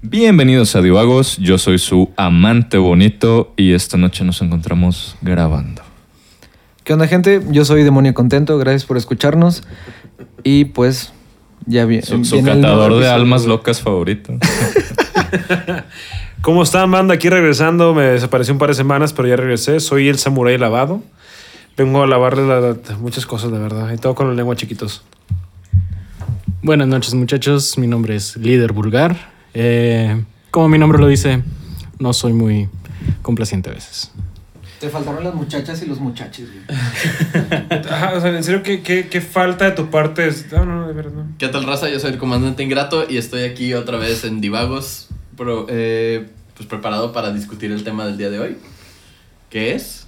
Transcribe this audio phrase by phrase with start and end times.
[0.00, 5.87] Bienvenidos a Divagos, yo soy su amante bonito y esta noche nos encontramos grabando.
[6.88, 7.42] ¿Qué onda, gente?
[7.50, 9.62] Yo soy Demonio Contento, gracias por escucharnos.
[10.42, 11.12] Y pues,
[11.66, 14.32] ya vi- Su, su viene nuevo catador de almas locas favorito.
[16.40, 17.12] ¿Cómo están, banda?
[17.12, 17.92] Aquí regresando.
[17.92, 19.80] Me desaparecí un par de semanas, pero ya regresé.
[19.80, 21.02] Soy el samurái lavado.
[21.76, 23.92] Vengo a lavarle la- la- muchas cosas, de verdad.
[23.92, 25.02] Y todo con la lengua chiquitos.
[26.62, 29.14] Buenas noches muchachos, mi nombre es Líder Vulgar.
[29.52, 31.42] Eh, como mi nombre lo dice,
[31.98, 32.70] no soy muy
[33.20, 34.10] complaciente a veces.
[34.80, 36.78] Te faltaron las muchachas y los muchachos, güey.
[37.90, 40.28] Ajá, o sea, en serio, ¿qué, qué, qué falta de tu parte?
[40.28, 41.12] Es- No, no, de verdad.
[41.12, 41.26] no.
[41.36, 41.88] ¿Qué tal, raza?
[41.88, 46.68] Yo soy el comandante Ingrato y estoy aquí otra vez en Divagos, pero, eh, pues
[46.68, 48.56] preparado para discutir el tema del día de hoy.
[49.50, 50.06] ¿Qué es?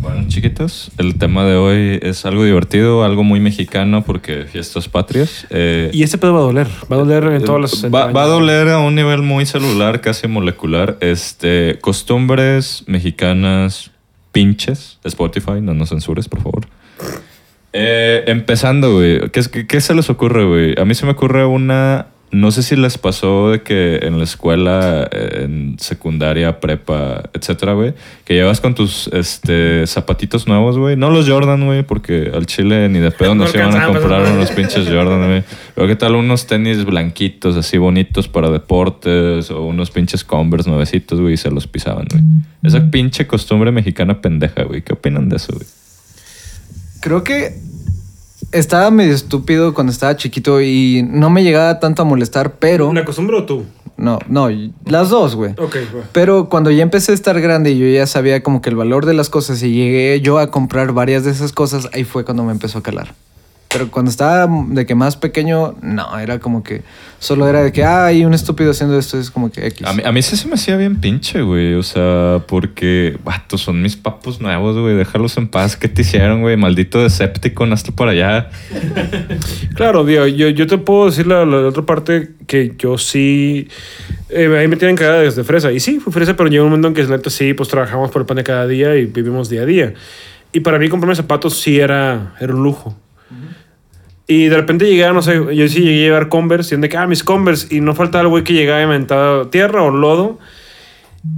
[0.00, 5.46] Bueno, chiquitos, el tema de hoy es algo divertido, algo muy mexicano porque fiestas patrias.
[5.50, 6.66] Eh, Y este pedo va a doler.
[6.90, 7.84] Va a doler en todas las.
[7.94, 10.96] va, va a doler a un nivel muy celular, casi molecular.
[11.00, 13.91] Este, costumbres mexicanas
[14.32, 14.98] pinches.
[15.04, 16.66] Spotify, no nos censures, por favor.
[17.72, 19.30] Eh, empezando, güey.
[19.30, 20.74] ¿Qué, qué se les ocurre, güey?
[20.80, 22.06] A mí se me ocurre una...
[22.32, 27.74] No sé si les pasó de que en la escuela, eh, en secundaria, prepa, etcétera,
[27.74, 27.92] güey,
[28.24, 30.96] que llevas con tus este, zapatitos nuevos, güey.
[30.96, 34.00] No los Jordan, güey, porque al chile ni de pedo No nos iban a alcanzaban,
[34.00, 35.44] comprar unos pinches Jordan, güey.
[35.74, 41.20] Pero qué tal unos tenis blanquitos, así bonitos para deportes, o unos pinches Converse nuevecitos,
[41.20, 42.22] güey, y se los pisaban, güey.
[42.62, 44.80] Esa pinche costumbre mexicana pendeja, güey.
[44.80, 45.66] ¿Qué opinan de eso, güey?
[47.00, 47.60] Creo que
[48.52, 52.92] estaba medio estúpido cuando estaba chiquito y no me llegaba tanto a molestar, pero...
[52.92, 53.64] ¿La costumbre o tú?
[53.96, 54.48] No, no,
[54.86, 55.52] las dos, güey.
[55.58, 56.02] Ok, va.
[56.12, 59.06] Pero cuando ya empecé a estar grande y yo ya sabía como que el valor
[59.06, 62.44] de las cosas y llegué yo a comprar varias de esas cosas, ahí fue cuando
[62.44, 63.14] me empezó a calar.
[63.72, 66.82] Pero cuando estaba de que más pequeño, no, era como que
[67.18, 69.86] solo era de que, ah, hay un estúpido haciendo esto, es como que X.
[69.86, 71.74] A mí, a mí sí se me hacía bien pinche, güey.
[71.74, 74.94] O sea, porque, vato, son mis papos nuevos, güey.
[74.96, 75.76] Déjalos en paz.
[75.76, 76.56] ¿Qué te hicieron, güey?
[76.56, 78.50] Maldito Decepticon, hasta por allá.
[79.74, 83.68] Claro, digo, yo, yo te puedo decir la, la otra parte que yo sí.
[84.28, 85.72] eh, ahí me tienen cagada desde fresa.
[85.72, 88.22] Y sí, fui fresa, pero llegó un momento en que, neta, sí, pues trabajamos por
[88.22, 89.94] el pan de cada día y vivimos día a día.
[90.52, 92.96] Y para mí, comprarme zapatos sí era, era un lujo.
[94.34, 96.96] Y de repente llegaba, no sé, yo sí llegué a llevar Converse y de que,
[96.96, 97.74] ah, mis Converse.
[97.74, 100.38] Y no faltaba el güey que llegaba inventado tierra o lodo.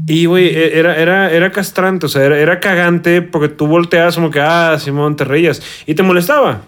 [0.07, 4.15] Y, güey, e- era, era, era castrante, o sea, era, era cagante porque tú volteas
[4.15, 5.61] como que, ah, Simón, te reías.
[5.87, 6.63] Y te molestaba.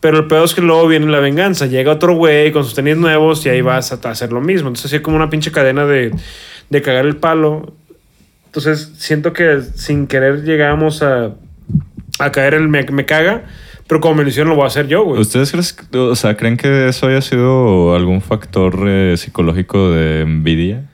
[0.00, 1.66] Pero el peor es que luego viene la venganza.
[1.66, 4.68] Llega otro güey con sus tenis nuevos y ahí vas a hacer lo mismo.
[4.70, 6.10] Entonces, así como una pinche cadena de,
[6.68, 7.74] de cagar el palo.
[8.46, 11.30] Entonces, siento que sin querer llegamos a,
[12.18, 13.44] a caer el me, me caga.
[13.90, 15.20] Pero como me lo hicieron, lo voy a hacer yo, güey.
[15.20, 20.86] ¿Ustedes creen, o sea, creen que eso haya sido algún factor eh, psicológico de envidia?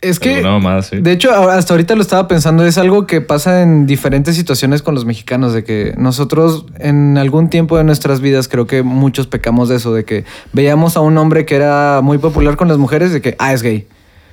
[0.00, 1.00] es que, mamada así.
[1.00, 4.94] de hecho, hasta ahorita lo estaba pensando, es algo que pasa en diferentes situaciones con
[4.94, 9.68] los mexicanos, de que nosotros en algún tiempo de nuestras vidas creo que muchos pecamos
[9.68, 13.10] de eso, de que veíamos a un hombre que era muy popular con las mujeres,
[13.12, 13.88] de que, ah, es gay.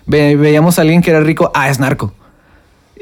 [0.05, 2.13] Ve- veíamos a alguien que era rico, ah, es narco.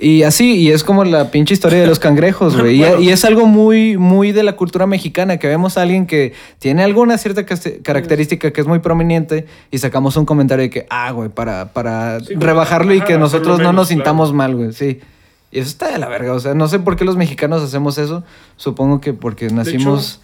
[0.03, 2.78] Y así, y es como la pinche historia de los cangrejos, güey.
[2.78, 3.00] Y- Bueno.
[3.01, 6.84] y, es algo muy, muy de la cultura mexicana, que vemos a alguien que tiene
[6.84, 11.29] alguna cierta característica que es muy prominente y sacamos un comentario de que, ah, güey,
[11.29, 13.85] para, para Sí, rebajarlo y que nosotros no nos claro.
[13.85, 15.00] sintamos mal, güey, sí.
[15.51, 17.97] Y eso está de la verga, o sea, no sé por qué los mexicanos hacemos
[17.97, 18.23] eso.
[18.56, 20.22] Supongo que porque nacimos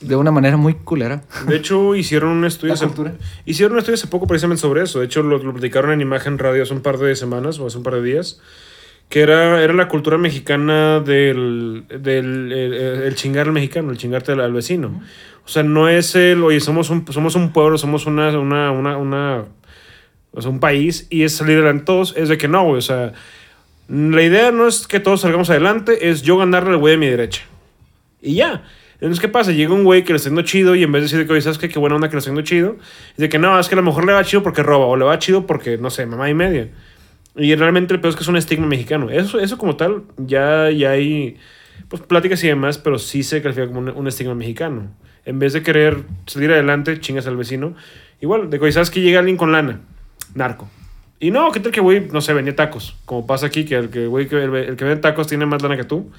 [0.00, 1.22] de, una manera muy culera.
[1.46, 2.74] De hecho, hicieron un estudio.
[2.74, 2.88] Hace-
[3.46, 4.98] hicieron un estudio hace poco precisamente sobre eso.
[4.98, 7.78] De hecho, lo, lo platicaron en Imagen Radio hace un par de semanas o hace
[7.78, 8.40] un par de días.
[9.08, 14.32] Que era, era la cultura mexicana del, del el, el chingar al mexicano, el chingarte
[14.32, 15.00] al, al vecino.
[15.44, 18.96] O sea, no es el, oye, somos un, somos un pueblo, somos una, una, una,
[18.96, 19.44] una,
[20.32, 22.14] o sea, un país y es salir adelante todos.
[22.16, 22.78] Es de que no, güey.
[22.78, 23.12] O sea,
[23.88, 27.06] la idea no es que todos salgamos adelante, es yo ganarle al güey de mi
[27.06, 27.42] derecha.
[28.20, 28.64] Y ya.
[28.94, 29.52] Entonces, ¿qué pasa?
[29.52, 31.42] Llega un güey que le está yendo chido y en vez de decir que, oye,
[31.42, 31.68] ¿sabes qué?
[31.68, 32.76] Qué buena onda que le está yendo chido.
[33.16, 35.04] Dice que no, es que a lo mejor le va chido porque roba o le
[35.04, 36.68] va chido porque, no sé, mamá y media.
[37.36, 39.10] Y realmente el peor es que es un estigma mexicano.
[39.10, 41.36] Eso, eso como tal, ya, ya hay
[41.88, 44.90] pues, pláticas y demás, pero sí se califica como un, un estigma mexicano.
[45.24, 47.74] En vez de querer salir adelante, chingas al vecino.
[48.20, 49.80] Igual, de que, oye, ¿sabes que llega alguien con lana?
[50.34, 50.68] Narco.
[51.18, 52.96] Y no, ¿qué tal que güey, no sé, vendía tacos?
[53.04, 55.62] Como pasa aquí, que el que güey, que el, el que vende tacos tiene más
[55.62, 56.10] lana que tú.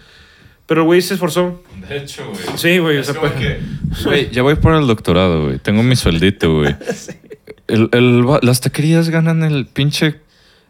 [0.66, 1.64] Pero el güey se esforzó.
[1.88, 2.58] De hecho, güey.
[2.58, 2.98] Sí, güey.
[2.98, 3.34] O sea, pues-
[4.04, 5.60] Güey, ya voy por el doctorado, güey.
[5.60, 6.75] Tengo mi sueldito, güey.
[7.68, 10.22] El, el las taquerías ganan el pinche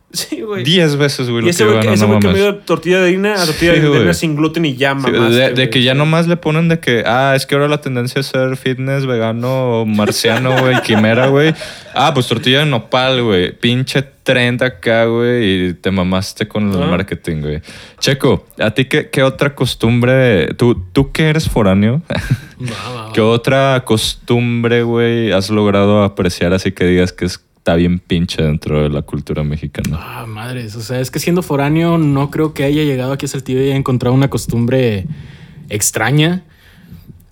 [0.13, 0.63] Sí, güey.
[0.63, 3.81] 10 veces, güey, Y ese que güey ese no tortilla de harina a tortilla Sí,
[3.81, 5.69] de harina sin gluten y ya, Sí, mamaste, de, de güey.
[5.69, 8.55] que ya nomás le ponen de que, ah, es que ahora la tendencia es ser
[8.55, 11.53] fitness, vegano, marciano, güey, quimera, güey.
[11.93, 13.51] Ah, pues tortilla de nopal, güey.
[13.51, 16.87] Pinche 30 acá, güey, y te mamaste con el Ah.
[16.87, 17.61] marketing, güey.
[17.99, 20.53] Checo, ¿a ti qué, qué otra costumbre?
[20.53, 22.01] ¿Tú, tú que eres foráneo?
[23.13, 27.25] ¿Qué otra costumbre, güey, has logrado apreciar así que digas que
[27.67, 29.97] está bien pinche dentro de la cultura mexicana?
[29.99, 30.73] Ah, madres.
[30.77, 33.63] O sea, es que siendo foráneo no creo que haya llegado aquí a Saltillo y
[33.65, 35.05] haya encontrado una costumbre
[35.67, 36.43] extraña.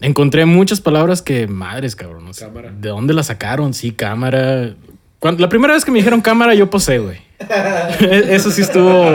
[0.02, 2.28] Encontré muchas palabras que, madres, cabrón.
[2.28, 2.74] o sea, Cámara.
[2.78, 3.74] ¿De dónde la sacaron?
[3.74, 4.74] Sí, cámara.
[5.20, 7.20] Cuando- la primera vez que me dijeron cámara, yo posé, güey.
[8.02, 9.06] E- Eso sí estuvo.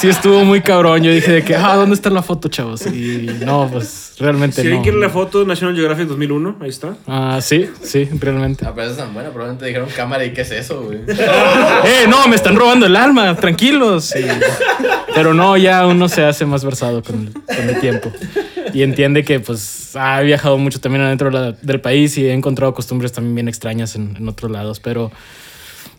[0.00, 1.02] Sí estuvo muy cabrón.
[1.02, 2.86] Yo dije de que, ah, ¿dónde está la foto, chavos?
[2.86, 4.80] Y no, pues realmente Si no.
[4.82, 6.96] quiere la foto de National Geographic 2001, ahí está.
[7.06, 8.64] Ah, sí, sí, realmente.
[8.66, 9.28] Ah, pero esa es tan buena.
[9.28, 11.00] Probablemente dijeron cámara y qué es eso, güey.
[11.08, 12.26] ¡Eh, no!
[12.28, 14.14] Me están robando el alma, tranquilos.
[14.16, 14.24] Y-
[15.14, 18.10] pero no, ya uno se hace más versado con el, con el tiempo.
[18.72, 22.32] Y entiende que, pues, ha viajado mucho también adentro de la- del país y he
[22.32, 24.80] encontrado costumbres también bien extrañas en, en otros lados.
[24.80, 25.10] Pero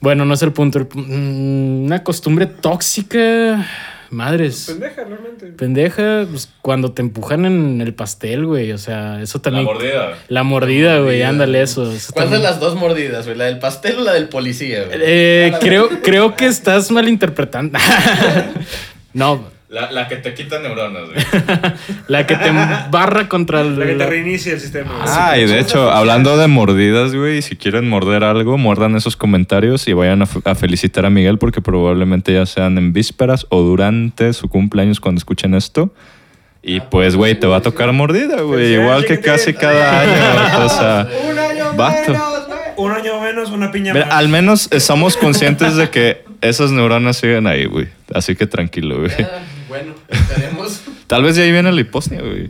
[0.01, 0.87] bueno, no es el punto.
[0.93, 3.65] Mm, una costumbre tóxica,
[4.09, 4.65] madres.
[4.67, 5.45] Pendeja, realmente.
[5.47, 8.71] Pendeja, pues, cuando te empujan en el pastel, güey.
[8.71, 9.63] O sea, eso también.
[9.63, 10.17] mordida.
[10.27, 11.91] La mordida, güey, ándale, eso.
[11.91, 13.37] eso ¿Cuál de las dos mordidas, güey?
[13.37, 14.99] ¿La del pastel o la del policía, güey?
[15.01, 17.77] Eh, creo, creo que estás malinterpretando.
[19.13, 21.25] no, La, la que te quita neuronas, güey.
[22.07, 22.51] la que te
[22.91, 23.79] barra contra el.
[23.79, 24.91] La que te reinicia el sistema.
[24.91, 25.03] güey.
[25.07, 29.87] Ah, y de hecho, hablando de mordidas, güey, si quieren morder algo, muerdan esos comentarios
[29.87, 34.49] y vayan a, felicitar a Miguel porque probablemente ya sean en vísperas o durante su
[34.49, 35.93] cumpleaños cuando escuchen esto.
[36.61, 38.73] Y pues, güey, te va a tocar mordida, güey.
[38.73, 40.65] Igual que casi cada año.
[40.65, 42.11] O sea, Un año vato.
[42.11, 42.59] menos, güey.
[42.75, 44.15] Un año menos, una piña Mira, más.
[44.15, 47.87] al menos estamos conscientes de que esas neuronas siguen ahí, güey.
[48.13, 49.11] Así que tranquilo, güey.
[49.71, 50.81] Bueno, esperemos.
[51.07, 52.49] Tal vez ya ahí viene la hiposnia, güey.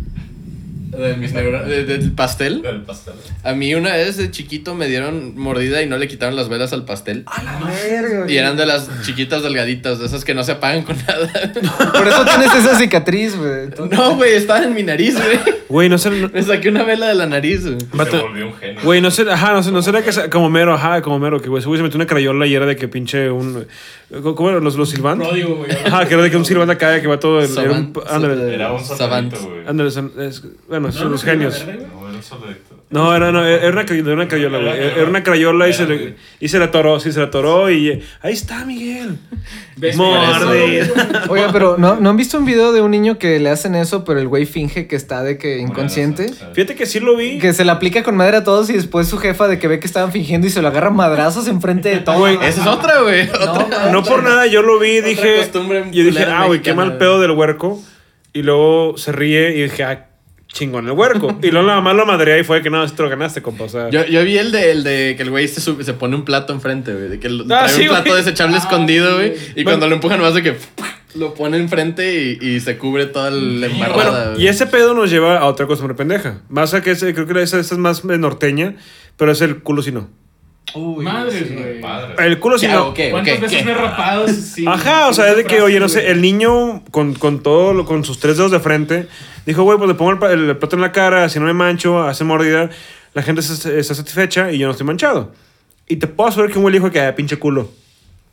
[1.01, 2.61] De mis neuro- de- del pastel.
[2.61, 3.13] Del pastel.
[3.43, 6.71] A mí una vez de chiquito me dieron mordida y no le quitaron las velas
[6.73, 7.25] al pastel.
[7.91, 11.29] Verga, Y eran de las chiquitas delgaditas, de esas que no se apagan con nada.
[11.93, 13.69] Por eso tienes esa cicatriz, güey.
[13.91, 15.39] No, güey, estaban en mi nariz, güey.
[15.69, 16.09] Güey, no sé.
[16.11, 17.77] Me saqué una vela de la nariz, güey.
[17.93, 18.81] vato- un genio.
[18.83, 21.41] Güey, no sé, ajá, no sé, no será que sea como mero, ajá, como mero,
[21.41, 23.65] que güey, se metió una crayola y era de que pinche un.
[24.21, 25.27] ¿Cómo eran los, los silbantes?
[25.29, 25.71] Pródigo, güey.
[25.71, 27.39] Ajá, que era de que un silbante acá que va todo.
[27.41, 27.93] el- Era un.
[28.09, 29.67] Ándale, Era un güey.
[29.67, 30.11] ándale, son-
[30.91, 31.65] es- bueno, son los genios.
[31.65, 31.81] No, era.
[32.91, 34.73] No, era, no, era una crayola, era una crayola, güey.
[34.99, 38.03] Era una crayola y se, le, y se la atoró, sí, se la atoró y.
[38.21, 39.17] Ahí está, Miguel.
[39.95, 40.91] Morde.
[41.29, 44.03] Oye, pero ¿no, ¿no han visto un video de un niño que le hacen eso,
[44.03, 46.31] pero el güey finge que está de que inconsciente?
[46.53, 47.39] Fíjate que sí lo vi.
[47.39, 49.79] Que se le aplica con madre a todos y después su jefa de que ve
[49.79, 52.19] que estaban fingiendo y se lo agarra madrazos enfrente de todo.
[52.19, 53.29] Güey, Esa es otra, güey.
[53.91, 55.49] No por nada, yo lo vi y dije.
[55.53, 57.81] Yo dije, ah, güey, qué mal pedo del huerco.
[58.33, 60.07] Y luego se ríe y dije, ah,
[60.53, 61.37] chingón el huerco.
[61.43, 63.63] y luego la mamá lo madrea y fue que no, esto lo ganaste, compa.
[63.65, 65.93] O sea, Yo, yo vi el de, el de que el güey se, sube- se
[65.93, 67.07] pone un plato enfrente, güey.
[67.09, 68.17] De que Ah, trae sí, un plato güey.
[68.23, 69.33] desechable escondido, güey.
[69.55, 69.71] Y Bueno.
[69.71, 70.55] cuando lo empujan, más de que
[71.15, 74.43] lo pone enfrente y, y se cubre toda la embarrada, bueno, güey.
[74.45, 76.41] y ese pedo nos lleva a otra costumbre pendeja.
[76.49, 78.75] Más a que ese, creo que esa, esa es más norteña,
[79.17, 80.09] pero es el culo si no.
[80.75, 81.81] Madres, güey.
[82.19, 82.93] El culo si ¿Qué no.
[82.93, 83.41] ¿Cuántas ¿Qué?
[83.41, 83.65] veces ¿Qué?
[83.65, 84.25] me he rapado?
[84.29, 87.73] Sí, Ajá, o sea, es de que, oye, no sé, el niño con, con todo,
[87.73, 89.07] lo- con sus tres dedos de frente,
[89.45, 92.01] dijo, güey, pues le pongo el, el plato en la cara, si no me mancho,
[92.03, 92.69] hace mordida,
[93.13, 95.33] la gente se- está satisfecha y yo no estoy manchado.
[95.87, 97.69] Y te puedo asegurar que un güey dijo que, ah, pinche culo.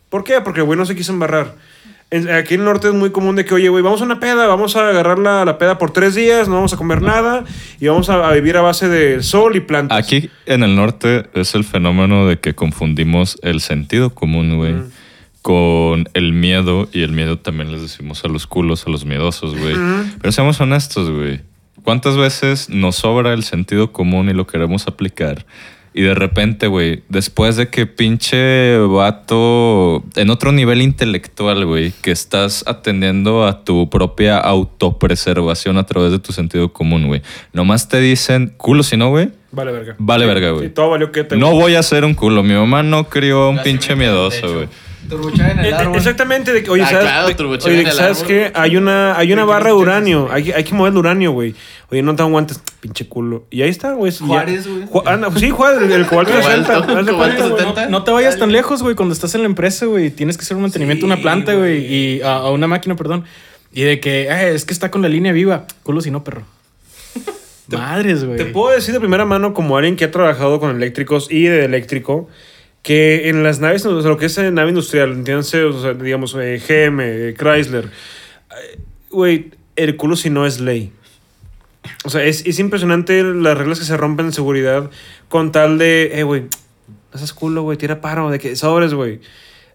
[0.09, 0.41] ¿Por qué?
[0.41, 1.55] Porque el güey no se quiso embarrar.
[2.11, 4.47] Aquí en el norte es muy común de que, oye, güey, vamos a una peda,
[4.47, 7.45] vamos a agarrar la, la peda por tres días, no vamos a comer nada
[7.79, 9.99] y vamos a, a vivir a base de sol y plantas.
[9.99, 14.75] Aquí en el norte es el fenómeno de que confundimos el sentido común, güey,
[15.43, 16.89] con el miedo.
[16.93, 19.77] Y el miedo también les decimos a los culos, a los miedosos, güey.
[20.19, 21.43] Pero seamos honestos, güey.
[21.85, 25.45] ¿Cuántas veces nos sobra el sentido común y lo queremos aplicar?
[25.99, 32.13] Y de repente, güey, después de que pinche vato en otro nivel intelectual, güey, que
[32.13, 37.23] estás atendiendo a tu propia autopreservación a través de tu sentido común, güey.
[37.53, 39.31] Nomás te dicen culo si no, güey.
[39.51, 39.97] Vale, verga.
[39.99, 40.69] Vale, verga, Sí, güey.
[40.73, 42.45] todo valió que te No voy a ser un culo.
[42.45, 44.69] Mi mamá no crió a un Casi pinche miedoso, güey.
[45.09, 45.97] Turbuchar en el eh, árbol.
[45.97, 48.27] Exactamente, de que, oye, Ah, ¿sabes, claro, de- oye, en el ¿sabes árbol.
[48.29, 48.53] qué?
[48.55, 51.55] Hay una, hay una barra de uranio, hay, que- hay que mover el uranio, güey.
[51.91, 53.45] Oye, no te aguantes, pinche culo.
[53.51, 54.13] Y ahí está, güey.
[54.17, 54.83] Juárez, güey.
[54.87, 56.73] Ju- anda, sí, Juárez, el, el cobalto Cobalto, 60.
[56.75, 57.59] haz de cobalto cuenta, güey.
[57.61, 57.87] 70.
[57.89, 58.95] No te vayas tan lejos, güey.
[58.95, 61.85] Cuando estás en la empresa, güey, tienes que hacer un mantenimiento a una planta, güey,
[61.93, 63.25] y a, a una máquina, perdón.
[63.73, 65.67] Y de que, "Eh, es que está con la línea viva.
[65.83, 66.43] Culo si no, perro.
[67.69, 68.39] Madres, güey.
[68.39, 71.67] Te puedo decir de primera mano, como alguien que ha trabajado con eléctricos y de
[71.67, 72.29] eléctrico,
[72.83, 75.95] que en las naves, o sea, lo que es eh, nave industrial, entiéndase, o sea,
[75.95, 78.79] digamos, eh, GM, eh, Chrysler, eh,
[79.11, 79.51] güey,
[79.97, 80.93] culo si no es ley.
[82.05, 84.91] O sea, es, es impresionante las reglas que se rompen en seguridad
[85.29, 86.45] con tal de, eh, güey,
[87.13, 89.21] no culo, güey, tira paro, de que sobres, güey.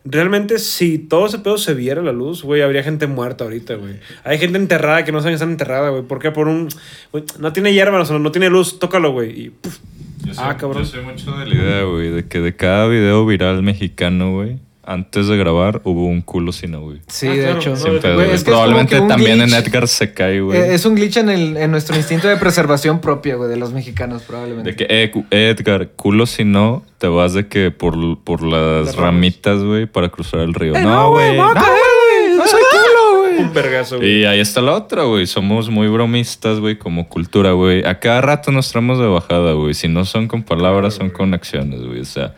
[0.05, 4.00] Realmente, si todo ese pedo se viera la luz, güey, habría gente muerta ahorita, güey.
[4.25, 6.03] Hay gente enterrada que no saben que están enterrada, güey.
[6.03, 6.31] ¿Por qué?
[6.31, 6.67] Por un.
[7.12, 9.31] güey, no tiene hierba, o sea, no tiene luz, tócalo, güey.
[9.31, 9.53] Y.
[10.25, 10.84] Yo soy, Ah, cabrón.
[10.84, 14.58] Yo soy mucho de la idea, güey, de que de cada video viral mexicano, güey,
[14.86, 17.00] antes de grabar hubo un culo sino, güey.
[17.08, 17.58] Sí, Ah, de claro.
[17.60, 17.75] hecho.
[17.77, 19.68] Sin pedo, es que Probablemente también en glitch.
[19.68, 20.60] Edgar se cae, güey.
[20.60, 23.72] Eh, Es un glitch en, el, en nuestro instinto de preservación propia, güey, de los
[23.74, 24.72] mexicanos, probablemente.
[24.72, 28.96] De que, eh, cu- Edgar, culo si no, te vas de que por, por las
[28.96, 30.75] ramitas, güey, para cruzar el río.
[30.75, 31.38] Eh, no, güey.
[31.38, 32.38] no, caer, güey.
[32.38, 33.32] No soy culo, güey.
[33.43, 34.19] Un vergazo, güey.
[34.21, 35.27] Y ahí está la otra, güey.
[35.27, 37.85] Somos muy bromistas, güey, como cultura, güey.
[37.85, 39.73] A cada rato nos traemos de bajada, güey.
[39.73, 42.00] Si no son con palabras, son con acciones, güey.
[42.01, 42.33] O sea,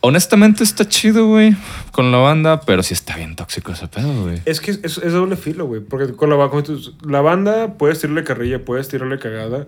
[0.00, 1.54] honestamente está chido, güey,
[1.92, 4.40] con la banda, pero sí está bien tóxico ese pedo, güey.
[4.44, 5.80] Es que es, es- doble filo, güey.
[5.80, 6.64] Porque con la, con
[7.08, 9.66] la banda puedes tirarle carrilla, puedes tirarle cagada.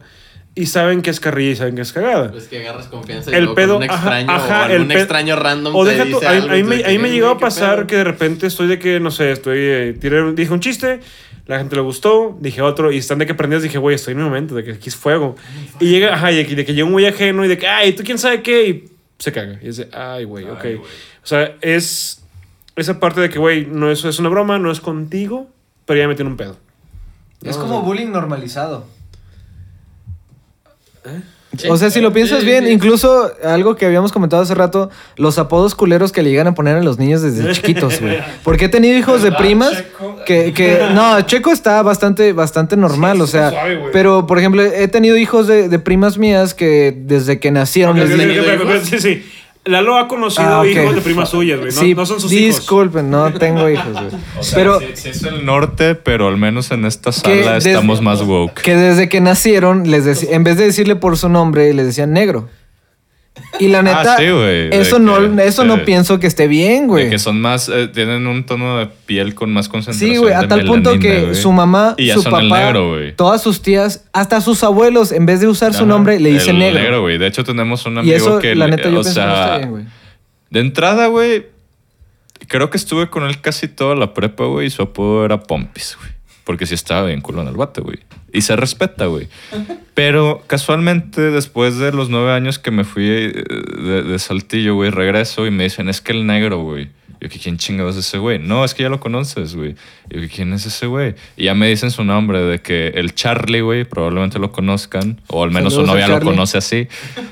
[0.54, 2.32] Y saben que es carrilla y saben que es cagada.
[2.36, 5.36] Es que agarras confianza y El luego pedo, con un extraño ajá, o pe- extraño
[5.36, 6.88] random O te deja dice tú, a, algo a mí y tú me, de a
[6.88, 7.86] mí que, me "Güey, llegó a ¿qué pasar pedo?".
[7.86, 10.98] que de repente estoy de que, no sé, estoy, eh, tiré, dije un chiste,
[11.46, 14.18] la gente le gustó, dije otro, y están de que prendidas, dije, güey, estoy en
[14.18, 15.36] mi momento, de que aquí es fuego.
[15.78, 18.02] Y llega, ajá, y de que llega un güey ajeno y de que, ay, ¿tú
[18.02, 18.68] quién sabe qué?
[18.68, 18.84] Y
[19.18, 19.58] se caga.
[19.62, 20.64] Y es de, ay, güey, ok.
[21.22, 22.22] O sea, es
[22.74, 25.48] esa parte de que, güey, no es, es una broma, no es contigo,
[25.86, 26.56] pero ya me tiene un pedo.
[27.44, 28.86] Es No, como bullying normalizado.
[31.56, 31.66] Sí.
[31.70, 32.70] O sea, si lo piensas Sí, bien, sí.
[32.72, 36.76] incluso algo que habíamos comentado hace rato, los apodos culeros que le llegan a poner
[36.76, 38.18] a los niños desde chiquitos, güey.
[38.44, 39.82] Porque he tenido hijos de primas
[40.26, 44.88] que, que no, Checo está bastante, bastante normal, o sea, suave, pero por ejemplo, he
[44.88, 48.10] tenido hijos de, de primas mías que desde que nacieron les
[49.68, 51.70] Lalo ha conocido Ah, hijos de primas suyas, güey.
[51.72, 52.56] No, sí, no son sus hijos.
[52.60, 54.06] disculpen, no tengo hijos, güey.
[54.38, 57.70] O sea, pero sí, sí es el norte, pero al menos en esta sala desde-
[57.72, 58.62] estamos más woke.
[58.62, 62.48] que desde que nacieron les en vez de decirle por su nombre les decían negro.
[63.60, 66.86] Y la neta, Ah, sí, de eso no, que- eso no pienso que esté bien,
[66.86, 67.10] güey.
[67.10, 70.10] que son más, eh, tienen un tono de piel con más concentración.
[70.10, 74.04] Sí, güey, a tal punto que su mamá, Y su papá, negro, todas sus tías,
[74.12, 77.00] hasta sus abuelos, en vez de usar su nombre, le dicen negro.
[77.02, 77.18] güey.
[77.18, 78.54] De hecho, tenemos un y amigo eso, que.
[78.54, 79.84] la le- neta, yo o pienso que no sea, está bien, güey.
[80.50, 81.46] De entrada, güey,
[82.46, 85.96] creo que estuve con él casi toda la prepa, güey, y su apodo era Pompis,
[86.00, 86.10] güey.
[86.48, 87.98] Porque sí estaba bien culo en el bate, güey.
[88.32, 89.28] Y se respeta, güey.
[89.92, 93.44] Pero casualmente, después de los nueve años que me fui eh,
[93.82, 96.88] de, de Saltillo, güey, regreso y me dicen, es que el negro, güey.
[97.20, 98.38] Yo, que ¿quién chingados es ese güey?
[98.38, 99.74] No, es que ya lo conoces, güey.
[100.08, 101.16] Yo, que ¿quién es ese güey?
[101.36, 105.20] Y ya me dicen su nombre, de que el Charlie, güey, probablemente lo conozcan.
[105.26, 106.88] O al menos su Saludos al novia lo conoce así.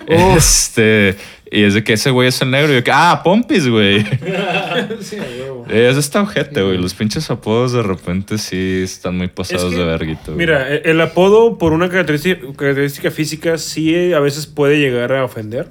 [0.09, 1.17] Este...
[1.51, 2.73] Y es de que ese güey es el negro.
[2.73, 4.05] Y yo que, ah, Pompis, güey.
[5.01, 5.17] Sí.
[5.69, 6.79] Es esta ojete, güey.
[6.79, 10.23] Los pinches apodos de repente sí están muy pasados Es que, de verguito.
[10.27, 10.37] güey.
[10.39, 15.13] Mira, e- el apodo por una característica, característica física sí eh, a veces puede llegar
[15.13, 15.69] a ofender.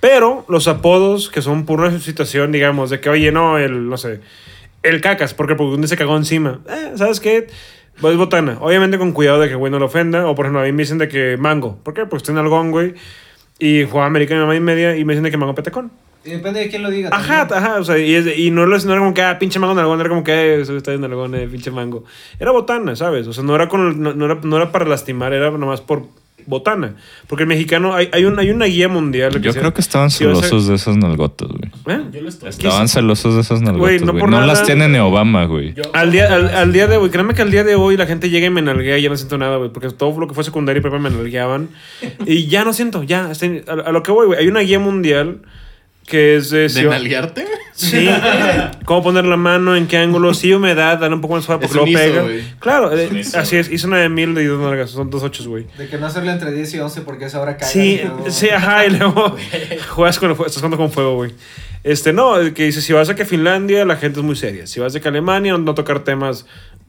[0.00, 3.98] Pero los apodos que son por una situación, digamos, de que, oye, no, el, no
[3.98, 4.20] sé,
[4.82, 6.60] el cacas, porque porque un día se cagó encima.
[6.70, 7.48] Eh, ¿Sabes qué?
[8.00, 8.56] Pues botana.
[8.60, 10.26] Obviamente con cuidado de que, güey, no lo ofenda.
[10.26, 11.78] O por ejemplo, a mí me dicen de que mango.
[11.82, 12.02] ¿Por qué?
[12.02, 12.94] Porque estoy en algón, güey.
[13.60, 15.90] Y jugaba americano mamá y media y me dicen de que mango petacón.
[16.24, 17.08] Y depende de quién lo diga.
[17.12, 19.58] Ajá, ajá, o sea, y, es- y no, lo- no era como que, ah, pinche
[19.58, 22.04] mango en algún, era como que, eh, está en algún, eh, pinche mango.
[22.38, 23.26] Era botana, ¿sabes?
[23.26, 26.04] O sea, no era, con, no, no era, no era para lastimar, era nomás por
[26.46, 26.94] botana.
[27.26, 29.40] Porque el mexicano, hay, hay, un, hay una guía mundial.
[29.40, 31.70] Yo creo que estaban celosos de esas nalgotas, güey.
[31.98, 32.02] ¿Eh?
[32.12, 32.48] Yo lo estoy.
[32.50, 35.74] Estaban celosos de esas nalgotas, Güey, no No, por nada- las tiene ni Obama, güey.
[35.74, 38.06] Yo- Al día, al, al día de hoy, créanme que al día de hoy la
[38.06, 39.70] gente llega y me nalguea y ya no siento nada, güey.
[39.72, 41.68] Porque todo lo que fue secundaria y prepa me nalgueaban.
[42.26, 43.30] y ya no siento, ya.
[43.30, 44.38] estoy- a, a lo que voy, güey.
[44.40, 45.40] Hay una guía mundial
[46.10, 46.68] que es de...
[46.68, 47.46] ¿De nalguearte?
[47.72, 48.08] Sí.
[48.84, 51.72] Cómo poner la mano, en qué ángulo, sí, humedad, darle un poco más suave Es
[51.72, 52.44] porque luego ISO, pega.
[52.58, 53.70] Claro, Es eh, ISO, así es.
[53.70, 55.66] Hizo una de mil y dos nalgas, son dos ochos, güey.
[55.78, 57.68] De que no hacerlo entre 10 y 11 porque esa hora cae.
[57.68, 59.36] Sí, sí, ajá, y luego
[59.88, 61.32] juegas con el fuego, estás jugando con fuego, güey.
[61.82, 64.66] Este, no, que dice, si vas a que Finlandia, la gente es muy seria.
[64.66, 66.44] Si vas de que Alemania, no tocar temas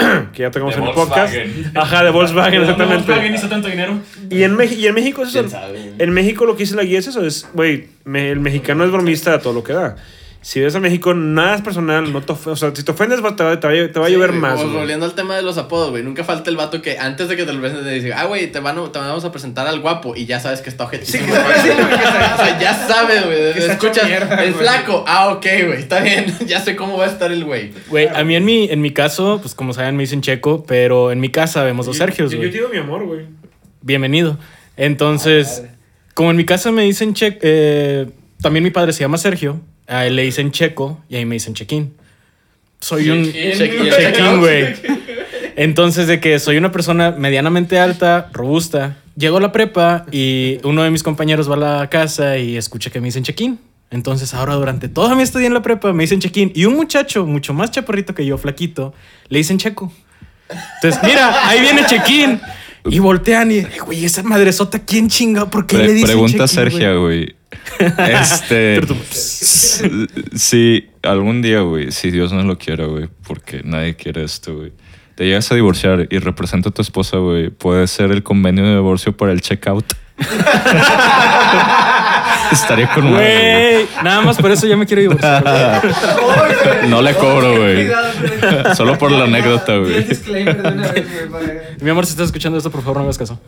[0.34, 1.34] que ya tocamos De en el podcast.
[1.36, 1.72] Volkswagen.
[1.77, 3.36] Ajá, de Volkswagen, Volkswagen exactamente.
[3.38, 4.00] hizo tanto dinero.
[4.29, 5.39] Y en, y en México es eso.
[5.39, 5.93] ¿Quién sabe?
[5.98, 8.91] En México lo que dice la guía es eso, es, güey, me- el mexicano es
[8.91, 9.96] bromista a todo lo que da.
[10.43, 13.24] Si ves a México, nada es personal, no te O sea, si te ofendes, te
[13.24, 13.67] va, te va, te
[14.00, 14.63] va a Sí, llover más.
[14.63, 16.01] Volviendo al tema de los apodos, güey.
[16.01, 18.51] Nunca falta el vato que antes de que te lo presenten te dice, ah, güey,
[18.51, 20.15] te, van a- te vamos a presentar al guapo.
[20.15, 21.25] Y ya sabes que está objetísimo.
[21.25, 21.43] Sí, güey.
[21.93, 23.69] o sea, ya sabes, güey.
[23.69, 24.63] Escuchas, mierda, el güey.
[24.65, 25.05] flaco.
[25.07, 25.77] Ah, ok, güey.
[25.79, 26.36] Está bien.
[26.48, 27.71] ya sé cómo va a estar el güey.
[27.89, 31.12] Güey, a mí en mi, en mi caso, pues como saben, me dicen Checo, pero
[31.12, 32.51] en mi casa vemos dos Sergios, Yo, yo güey.
[32.51, 33.27] te digo mi amor, güey.
[33.83, 34.39] Bienvenido.
[34.75, 35.63] Entonces,
[36.15, 37.45] como en mi casa me dicen Checo,
[38.41, 41.36] también mi padre se llama Sergio, a él le dicen Checo y a mí me
[41.36, 41.93] dicen Chequín.
[42.79, 43.89] Soy un Chequín.
[43.89, 44.74] Chequín, güey.
[45.55, 50.81] Entonces, de que soy una persona medianamente alta, robusta, llego a la prepa y uno
[50.83, 53.60] de mis compañeros va a la casa y escucha que me dicen Chequín.
[53.91, 56.51] Entonces, ahora durante toda mi estadía en la prepa me dicen Chequín.
[56.55, 58.93] Y un muchacho mucho más chaparrito que yo, flaquito,
[59.27, 59.91] le dicen Checo.
[60.75, 62.39] Entonces, mira, ahí viene Chequín.
[62.86, 65.50] Y voltean y, "Eh, güey, esa madresota, ¿quién chinga?
[65.51, 67.36] ¿Por qué Pre- le dicen pregunta güey?" Sergio, güey.
[67.80, 68.75] Este.
[68.75, 69.89] Pero tú- s-
[70.36, 74.72] si algún día, güey, si Dios no lo quiera, güey, porque nadie quiere esto, güey.
[75.15, 77.50] Te llegas a divorciar y representa a tu esposa, güey.
[77.50, 79.86] Puede ser el convenio de divorcio para el checkout.
[82.51, 85.41] Estaría con Güey, nada más por eso ya me quiero divorciar.
[85.82, 85.94] güey.
[86.89, 87.88] No le cobro, güey.
[88.75, 90.06] Solo por la anécdota, güey.
[91.82, 93.39] Mi amor, si estás escuchando esto, por favor, no hagas caso.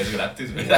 [0.00, 0.66] Es gratis, güey.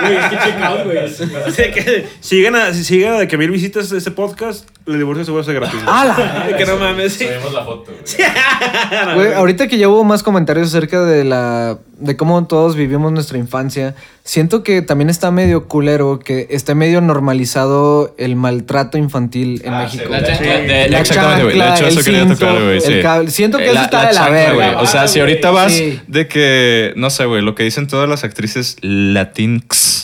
[0.00, 0.98] Güey, es que check out, güey.
[0.98, 4.98] O sea, que si llegan a, si llegan a que mil visitas este podcast, el
[4.98, 5.80] divorcio seguro ser gratis.
[5.84, 6.56] güey.
[6.58, 7.14] que no mames.
[7.14, 7.24] sí.
[7.26, 9.14] Subimos la foto, güey.
[9.16, 13.38] Güey, ahorita que ya hubo más comentarios acerca de la de cómo todos vivimos nuestra
[13.38, 19.72] infancia, siento que también está medio culero que esté medio normalizado el maltrato infantil en
[19.72, 20.04] Ah, México.
[20.06, 20.46] sí, La de- chancla.
[20.58, 21.54] de- La Exactamente, güey.
[21.54, 22.78] De chancla, hecho, el eso quería tocar, güey.
[22.84, 23.30] el cable.
[23.30, 24.84] Siento que Eh, eso está de la verga, güey.
[24.84, 26.00] O sea, si ahorita vas Sí.
[26.06, 29.95] de que, no sé, güey, lo que dicen todas las actrices latinx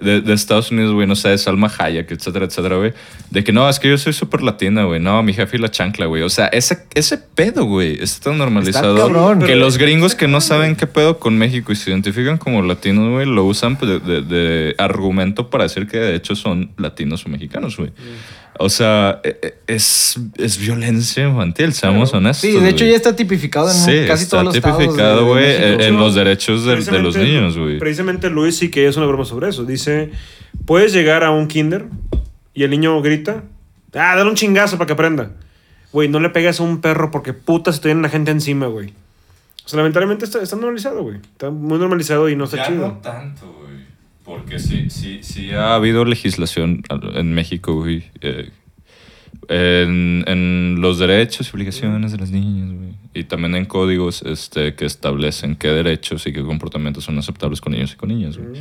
[0.00, 2.92] de, de Estados Unidos, güey, no sé, de Salma Hayek, etcétera, etcétera, güey,
[3.30, 5.70] de que no, es que yo soy súper latina, güey, no, mi jefe y la
[5.70, 6.22] chancla, güey.
[6.22, 9.40] O sea, ese, ese pedo, güey, está tan normalizado cabrón.
[9.40, 13.10] que los gringos que no saben qué pedo con México y se identifican como latinos,
[13.10, 17.28] güey, lo usan de, de- de argumento para decir que de hecho son latinos o
[17.28, 17.90] mexicanos, güey.
[18.58, 22.50] O sea, e- e- es, es violencia infantil, seamos honestos.
[22.50, 25.26] Sí, de hecho ya está tipificado en Sí, casi está todos los estados de- tipificado,
[25.26, 27.78] güey, en, los derechos de, de los Precisamente- niños, güey.
[27.78, 29.64] Precisamente Luis sí que es una broma sobre eso.
[29.64, 30.10] Dice,
[30.64, 31.86] puedes llegar a un kinder
[32.54, 33.44] y el niño grita,
[33.94, 35.30] ah, dale un chingazo para que aprenda.
[35.92, 38.66] Güey, no le pegas a un perro porque puta se te viene la gente encima,
[38.66, 38.92] güey.
[39.64, 41.16] O sea, lamentablemente está, está normalizado, güey.
[41.16, 42.86] Está muy normalizado y no está Ya chido.
[42.88, 43.65] no tanto, güey.
[44.26, 46.82] Porque sí, sí, sí ha habido legislación
[47.14, 48.02] en México, güey.
[48.20, 48.50] eh,
[49.48, 52.90] en, en los derechos y obligaciones de las niñas, güey.
[53.14, 57.72] Y también en códigos este, que establecen qué derechos y qué comportamientos son aceptables con
[57.72, 58.60] niños y con niñas, güey.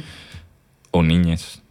[0.92, 1.62] O niñas.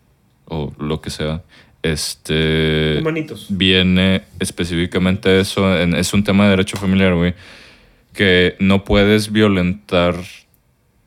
[0.46, 1.42] O lo que sea.
[1.82, 2.98] Este.
[3.00, 3.46] Humanitos.
[3.50, 5.78] Viene específicamente eso.
[5.80, 7.34] en- es un tema de derecho familiar, güey.
[8.12, 10.16] Que no puedes violentar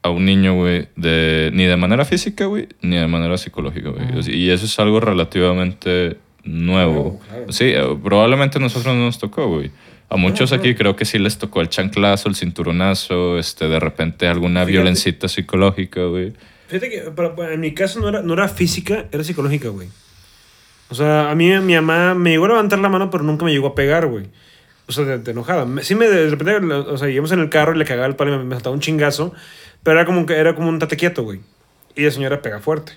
[0.08, 4.18] a un niño, güey, de, ni de manera física, güey, ni de manera psicológica, güey.
[4.18, 6.94] O sea, Y eso es algo relativamente nuevo.
[6.94, 7.52] Nuevo, claro.
[7.52, 9.72] Sí, eh, probablemente a nosotros no nos tocó, güey.
[10.10, 14.28] A muchos aquí creo que sí les tocó el chanclazo, el cinturonazo, este, de repente
[14.28, 14.72] alguna Fíjate.
[14.72, 16.32] violencita psicológica, güey.
[16.68, 19.90] Fíjate que para- para- en mi caso no era, no era física, era psicológica, güey.
[20.90, 23.52] O sea, a mí mi mamá me llegó a levantar la mano, pero nunca me
[23.52, 24.28] llegó a pegar, güey.
[24.88, 25.66] O sea, de enojada.
[25.66, 28.16] Me- Sí me de repente, o sea, íbamos en el carro y le cagaba el
[28.16, 29.34] palo y me, me saltaba un chingazo,
[29.84, 31.42] pero era como, era como un tate quieto, güey.
[31.96, 32.94] Y la señora pega fuerte.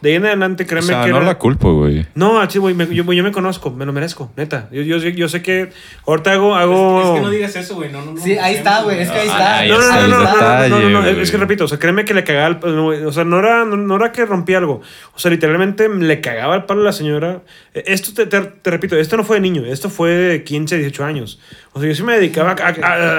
[0.00, 2.06] De ahí en adelante, O créeme sea, que no era- la culpo, güey.
[2.14, 4.68] No, así, güey, me- yo, yo me conozco, me lo merezco, neta.
[4.70, 5.70] Yo, yo, sé- yo sé que
[6.06, 6.54] ahorita hago...
[6.54, 7.02] hago...
[7.02, 7.90] Es que no digas eso, güey.
[7.90, 8.20] No, no, no.
[8.20, 9.58] Sí, ahí está, güey, es que ahí está.
[9.58, 11.20] Ahí No, no, está no, no, no, no, detalle, no, no, no, güey.
[11.20, 13.64] es que repito, o sea, créeme que le cagaba el palo, o sea, no era,
[13.64, 14.82] no, no era que rompía algo,
[15.14, 17.42] o sea, literalmente le cagaba el palo a la señora.
[17.74, 20.76] Eh, Esto, te, te, te repito, esto no fue de niño, esto fue de 15,
[20.78, 21.40] 18 años.
[21.72, 22.68] O sea, yo sí me dedicaba a,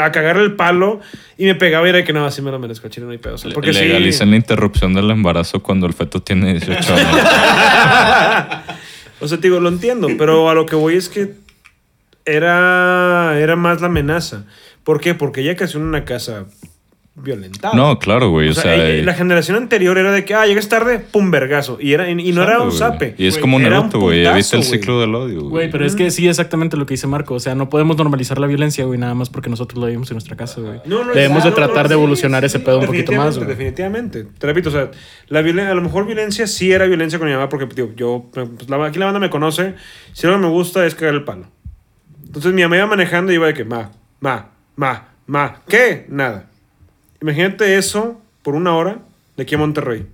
[0.03, 0.99] a, a cagarle el palo
[1.37, 3.35] y me pegaba y era que no, así me lo merezco, chile, no hay pedo.
[3.35, 8.63] O sea, porque sí- Legalicen la interrupción del embarazo cuando el feto tiene 18 años.
[9.21, 11.33] O sea, te digo, lo entiendo, pero a lo que voy es que
[12.23, 14.45] era, era más la amenaza.
[14.83, 15.13] ¿Por qué?
[15.13, 16.45] Porque ella creció en una casa
[17.15, 17.75] violentada.
[17.75, 18.47] No, claro, güey.
[18.47, 21.31] O O sea, sea, eh, la generación anterior era de que, ah, llegas tarde, pum,
[21.31, 21.77] vergazo.
[21.81, 23.15] Y, era, y, y no era un zape.
[23.17, 24.25] Y es Güey, como Naruto, güey.
[24.25, 24.63] Evita el güey.
[24.63, 25.49] ciclo del odio, güey.
[25.49, 27.33] Güey, pero es que sí, exactamente lo que dice Marco.
[27.33, 30.15] O sea, no podemos normalizar la violencia, güey, nada más porque nosotros lo vivimos en
[30.15, 30.79] nuestra casa, güey.
[30.85, 33.39] No, no, Debemos de tratar no, de evolucionar sí, ese pedo un poquito más, definitivamente,
[33.45, 33.57] güey.
[33.57, 34.39] Definitivamente.
[34.39, 34.91] Te repito, o sea,
[35.27, 38.27] la violen- a lo mejor violencia sí era violencia con mi mamá porque, tío, yo,
[38.33, 39.75] pues, la- aquí la banda me conoce.
[40.13, 41.47] Si algo me gusta es cagar el palo.
[42.25, 46.05] Entonces mi mamá iba manejando y iba de que, ma, ma, ma, ma, ¿qué?
[46.09, 46.48] Nada.
[47.21, 48.99] Imagínate eso por una hora
[49.35, 50.05] de aquí a Monterrey.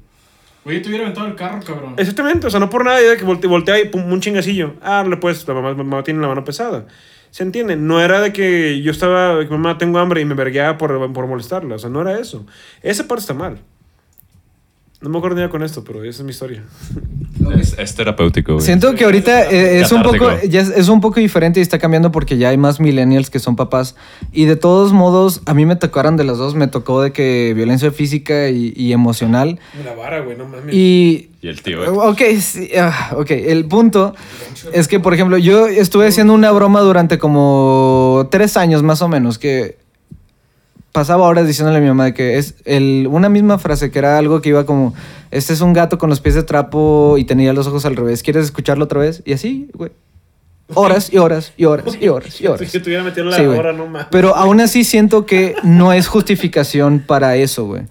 [0.66, 1.94] Oye, te hubiera aventado el carro, cabrón.
[1.98, 4.74] Exactamente, o sea, no por nada, de que volte, voltea y pum, un chingacillo.
[4.82, 6.88] Ah, le pues, la mamá, mamá tiene la mano pesada.
[7.30, 7.76] ¿Se entiende?
[7.76, 11.28] No era de que yo estaba, que mamá, tengo hambre y me vergueaba por, por
[11.28, 11.76] molestarla.
[11.76, 12.48] O sea, no era eso.
[12.82, 13.60] Esa parte está mal.
[15.02, 16.64] No me acuerdo ni con esto, pero esa es mi historia.
[17.60, 18.66] Es, es terapéutico, güey.
[18.66, 21.78] Siento que ahorita eh, es un poco ya es, es un poco diferente y está
[21.78, 23.96] cambiando porque ya hay más millennials que son papás
[24.32, 27.54] y de todos modos a mí me tocaron de las dos, me tocó de que
[27.56, 30.74] violencia física y, y emocional La vara, güey, no mames.
[30.74, 31.90] y Y el tío, güey.
[31.90, 33.32] Ok, sí, ah, ok.
[33.32, 34.16] El punto
[34.74, 39.08] es que, por ejemplo, yo estuve haciendo una broma durante como tres años más o
[39.08, 39.78] menos, que
[40.96, 44.42] pasaba horas diciéndole a mi mamá que es el, una misma frase, que era algo
[44.42, 44.94] que iba como,
[45.30, 48.24] este es un gato con los pies de trapo y tenía los ojos al revés,
[48.24, 49.22] ¿quieres escucharlo otra vez?
[49.26, 49.92] Y así, güey.
[50.74, 52.72] Horas y horas y horas y horas y horas.
[52.72, 54.08] Si tuviera metido la Sí, hora, no mames.
[54.10, 57.82] Pero aún así siento que no es justificación para eso, güey.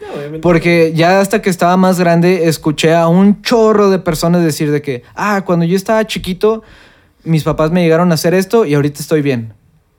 [0.40, 4.80] Porque ya hasta que estaba más grande, escuché a un chorro de personas decir de
[4.80, 6.62] que, ah, cuando yo estaba chiquito,
[7.22, 9.52] mis papás me llegaron a hacer esto y ahorita estoy bien.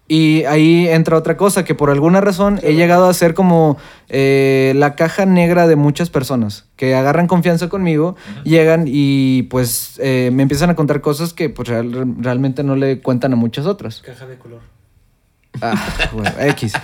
[0.08, 4.74] Y ahí entra otra cosa, que por alguna razón he llegado a ser como eh,
[4.76, 10.44] la caja negra de muchas personas, que agarran confianza conmigo, llegan y pues eh, me
[10.44, 14.02] empiezan a contar cosas que pues real- realmente no le cuentan a muchas otras.
[14.04, 14.60] Caja de color.
[15.62, 15.74] Ah,
[16.13, 16.74] bueno, X.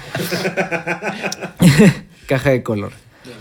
[2.27, 2.91] Caja de color.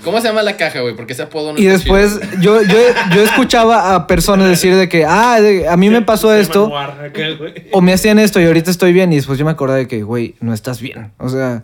[0.05, 0.95] ¿Cómo se llama la caja, güey?
[0.95, 2.41] Porque ese apodo no Y después chido.
[2.43, 2.77] yo, yo,
[3.15, 7.55] yo escuchaba a personas decir de que, ah, de- a mí me pasó esto, aquel,
[7.73, 9.13] o me hacían esto y ahorita estoy bien.
[9.13, 11.13] Y después yo me acordé de que, güey, no estás bien.
[11.19, 11.63] O sea,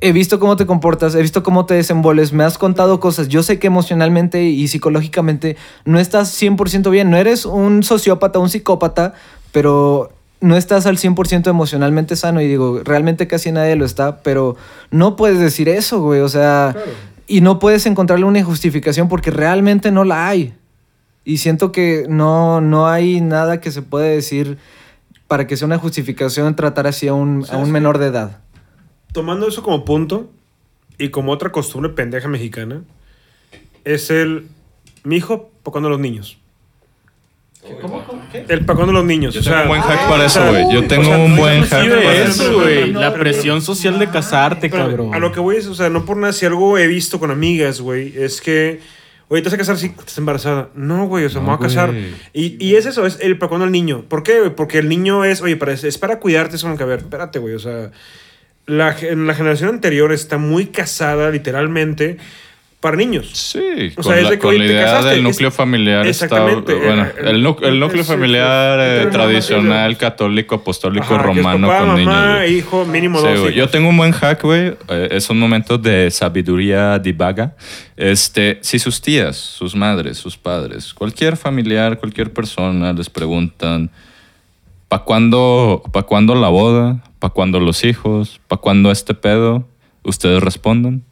[0.00, 3.28] he- visto cómo te comportas, he visto cómo te desenvuelves, me has contado cosas.
[3.28, 7.10] Yo sé que emocionalmente y psicológicamente no estás 100% bien.
[7.10, 9.14] No eres un sociópata, un psicópata,
[9.52, 12.40] pero no estás al 100% emocionalmente sano.
[12.40, 14.56] Y digo, realmente casi nadie lo está, pero
[14.90, 16.20] no puedes decir eso, güey.
[16.20, 16.74] O sea,
[17.26, 20.54] y no puedes encontrarle una justificación porque realmente no la hay.
[21.24, 24.58] Y siento que no, no hay nada que se puede decir
[25.28, 28.40] para que sea una justificación tratar así a un, a ¿Sabes un menor de edad.
[29.12, 30.30] Tomando eso como punto
[30.98, 32.82] y como otra costumbre pendeja mexicana,
[33.84, 34.48] es el.
[35.04, 36.38] Mi hijo, pacando a los niños.
[38.48, 39.34] El pacando a los niños.
[39.34, 40.72] Yo o tengo sea, un buen hack para o eso, güey.
[40.72, 42.92] Yo o tengo sea, un buen hack para eso, güey.
[42.92, 45.14] La presión social de casarte, pero cabrón.
[45.14, 47.30] A lo que voy es, o sea, no por nada, si algo he visto con
[47.30, 48.80] amigas, güey, es que.
[49.28, 50.68] Oye, te vas a casar si estás embarazada.
[50.74, 51.94] No, güey, o sea, me No, voy a casar.
[52.34, 54.04] Y, y es eso, es el cuando el niño.
[54.06, 54.40] ¿Por qué?
[54.40, 54.54] güey?
[54.54, 57.38] Porque el niño es, oye, para, es para cuidarte, es como que, a ver, espérate,
[57.38, 57.92] güey, o sea,
[58.66, 62.18] la, gen- la generación anterior está muy casada, literalmente,
[62.82, 63.30] para niños.
[63.32, 66.24] Sí, O con, sea, es la, con la idea casaste, del es- núcleo familiar está...
[66.26, 71.68] Exactamente, Bueno, el- el, el núcleo familiar eh, tradicional, es- católico, apostólico, Ajá, es romano
[71.68, 72.50] papá, con mamá, niños.
[72.58, 73.52] hijo, mínimo Sí, dos güey.
[73.54, 73.70] Yo hijos.
[73.70, 74.74] tengo un buen hack, güey.
[74.88, 77.54] Eh, es un momento de sabiduría divaga.
[77.96, 83.90] Este, si sus tías, sus madres, sus padres, cualquier familiar, cualquier persona les preguntan
[84.88, 87.02] ¿para cuándo, pa' cuándo la boda?
[87.20, 88.40] ¿Para cuándo los hijos?
[88.48, 89.68] ¿Para cuándo este pedo?
[90.02, 91.04] Ustedes respondan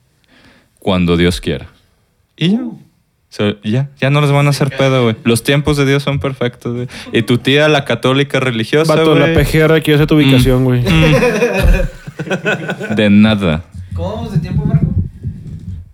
[0.80, 1.68] cuando Dios quiera.
[2.36, 2.62] Y ya.
[2.62, 2.78] O
[3.32, 5.14] sea, ya, ya no les van a hacer pedo, güey.
[5.22, 6.88] Los tiempos de Dios son perfectos, güey.
[7.12, 10.82] Y tu tía, la católica religiosa, Vato, la PGR quiere hacer tu ubicación, güey.
[12.96, 13.62] de nada.
[13.94, 14.86] ¿Cómo vamos de tiempo, Marco?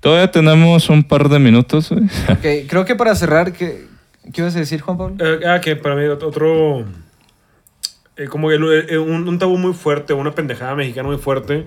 [0.01, 2.05] Todavía tenemos un par de minutos, güey.
[2.31, 3.85] Ok, creo que para cerrar, ¿qué,
[4.33, 5.17] qué ibas a decir, Juan Pablo?
[5.25, 6.85] Eh, ah, que para mí otro...
[8.17, 11.67] eh, como el- eh, un, un tabú muy fuerte, una pendejada mexicana muy fuerte.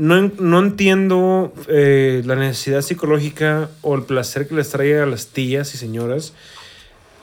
[0.00, 5.26] No, no entiendo eh, la necesidad psicológica o el placer que les trae a las
[5.26, 6.32] tías y señoras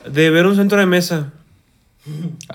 [0.07, 1.33] de ver un centro de mesa.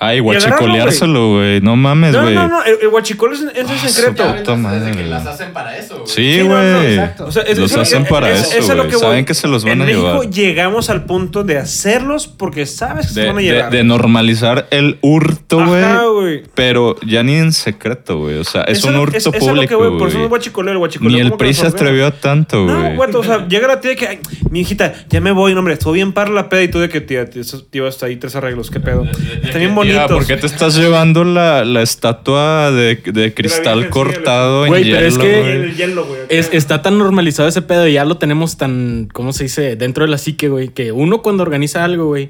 [0.01, 1.61] Ay, guachicoleárselo, güey.
[1.61, 2.35] No mames, No, güey.
[2.35, 4.35] no, no, el, el guachicol es, es Ah, secreto.
[4.37, 5.35] Puta madre, que las güey.
[5.35, 6.07] hacen para eso, güey.
[6.09, 6.95] Sí, Sí, no, no, güey.
[6.95, 7.25] exacto.
[7.27, 8.91] O sea, es- Los eso- hacen es- para es- eso, es lo güey.
[8.91, 8.99] que.
[8.99, 10.31] Saben que se los van en a México llevar.
[10.31, 13.71] llegamos al punto de hacerlos porque sabes que se van a llevar.
[13.71, 15.83] de normalizar el hurto, güey.
[16.13, 16.43] güey.
[16.55, 18.39] Pero ya ni en secreto, güey.
[18.39, 20.29] O sea, es Eso un hurto es- público, Por eso no es güey.
[20.29, 22.97] guachicoleo, el guachicoleo Ni el PRI se atrevió a tanto, No, güey.
[22.97, 24.19] güey, o sea, llega la tía que, ay,
[24.51, 26.89] mi hijita, ya me voy, no, hombre, estuvo bien para la peda y tú de
[26.89, 29.07] que tía, tío, hasta ahí tres arreglos, qué pedo.
[29.43, 30.07] Están bien bonitos.
[30.07, 34.85] Tía, ¿por qué te estás llevando la, la estatua de, de cristal cortado en Güey,
[34.85, 35.53] hielo, pero es que-?
[35.57, 36.21] El hielo, güey.
[36.29, 39.77] Es- está tan normalizado ese pedo y ya lo tenemos tan, ¿cómo se dice?
[39.77, 40.69] Dentro de la psique, güey.
[40.69, 42.29] Que uno cuando organiza algo, güey,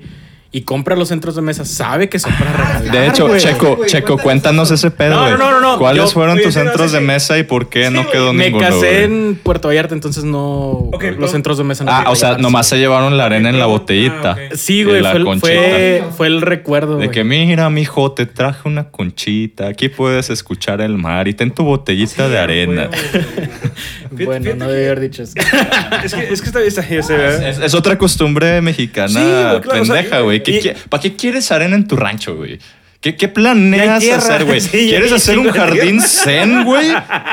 [0.54, 2.82] y compra los centros de mesa, sabe que son para regalar.
[2.92, 3.38] De hecho.
[3.38, 5.78] Checo, Checo, cuéntanos ese pedo, No, no, no.
[5.78, 8.44] ¿Cuáles Yo- fueron tus centros sí, de mesa y por qué Sí, no quedó Me
[8.44, 9.02] ninguno, casé güey?
[9.04, 10.90] en Puerto Vallarta, entonces no.
[11.00, 11.26] Los no.
[11.28, 14.32] centros de mesa no Ah, o sea, nomás se llevaron la arena en la botellita.
[14.32, 14.54] Ah, ok.
[14.56, 16.98] Sí, güey, la fue, fue, fue el recuerdo.
[16.98, 19.68] De que, mira, mijo, te traje una conchita.
[19.68, 22.90] Aquí puedes escuchar el mar y ten tu botellita de arena.
[24.12, 25.32] Fíjate- bueno, fíjate no que- debí haber dicho eso.
[26.04, 27.50] Es que, es que está, está, se ve.
[27.50, 30.42] Es, es otra costumbre mexicana Sí, güey, claro, o sea, pendeja, güey.
[30.42, 32.58] ¿Qué y- qui- ¿Para qué quieres arena en tu rancho, güey?
[33.00, 34.60] ¿Qué, qué planeas tierra, hacer, güey?
[34.60, 36.06] sí, ¿Quieres hacer un jardín tierra.
[36.08, 36.88] zen, güey?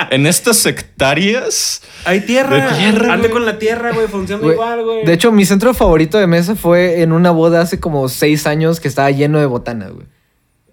[0.09, 1.81] En estas hectáreas.
[2.05, 2.69] Hay tierra.
[2.71, 4.07] De tierra, Ande con la tierra, güey.
[4.07, 5.05] Funciona Güey, igual, güey.
[5.05, 8.79] De hecho, mi centro favorito de mesa fue en una boda hace como seis años
[8.79, 10.07] que estaba lleno de botanas, güey.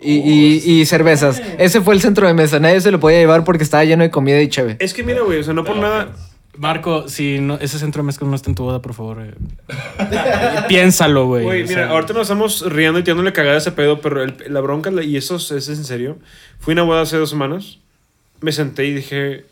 [0.06, 1.42] Y, y- y cervezas.
[1.58, 2.58] Ese fue el centro de mesa.
[2.60, 4.76] Nadie se lo podía llevar porque estaba lleno de comida y cheve.
[4.78, 6.12] Es que mira, güey, o sea, no por nada.
[6.58, 9.18] Marco, si no, ese centro de mezcla no está en tu boda, por favor.
[9.20, 9.34] eh,
[10.68, 11.44] piénsalo, güey.
[11.44, 14.36] Güey, mira, sea, ahorita nos estamos riendo y tirándole cagada a ese pedo, pero el-
[14.48, 16.18] la bronca, y eso es, es en serio.
[16.58, 17.78] Fui a una boda hace dos semanas,
[18.40, 19.44] me senté y dije.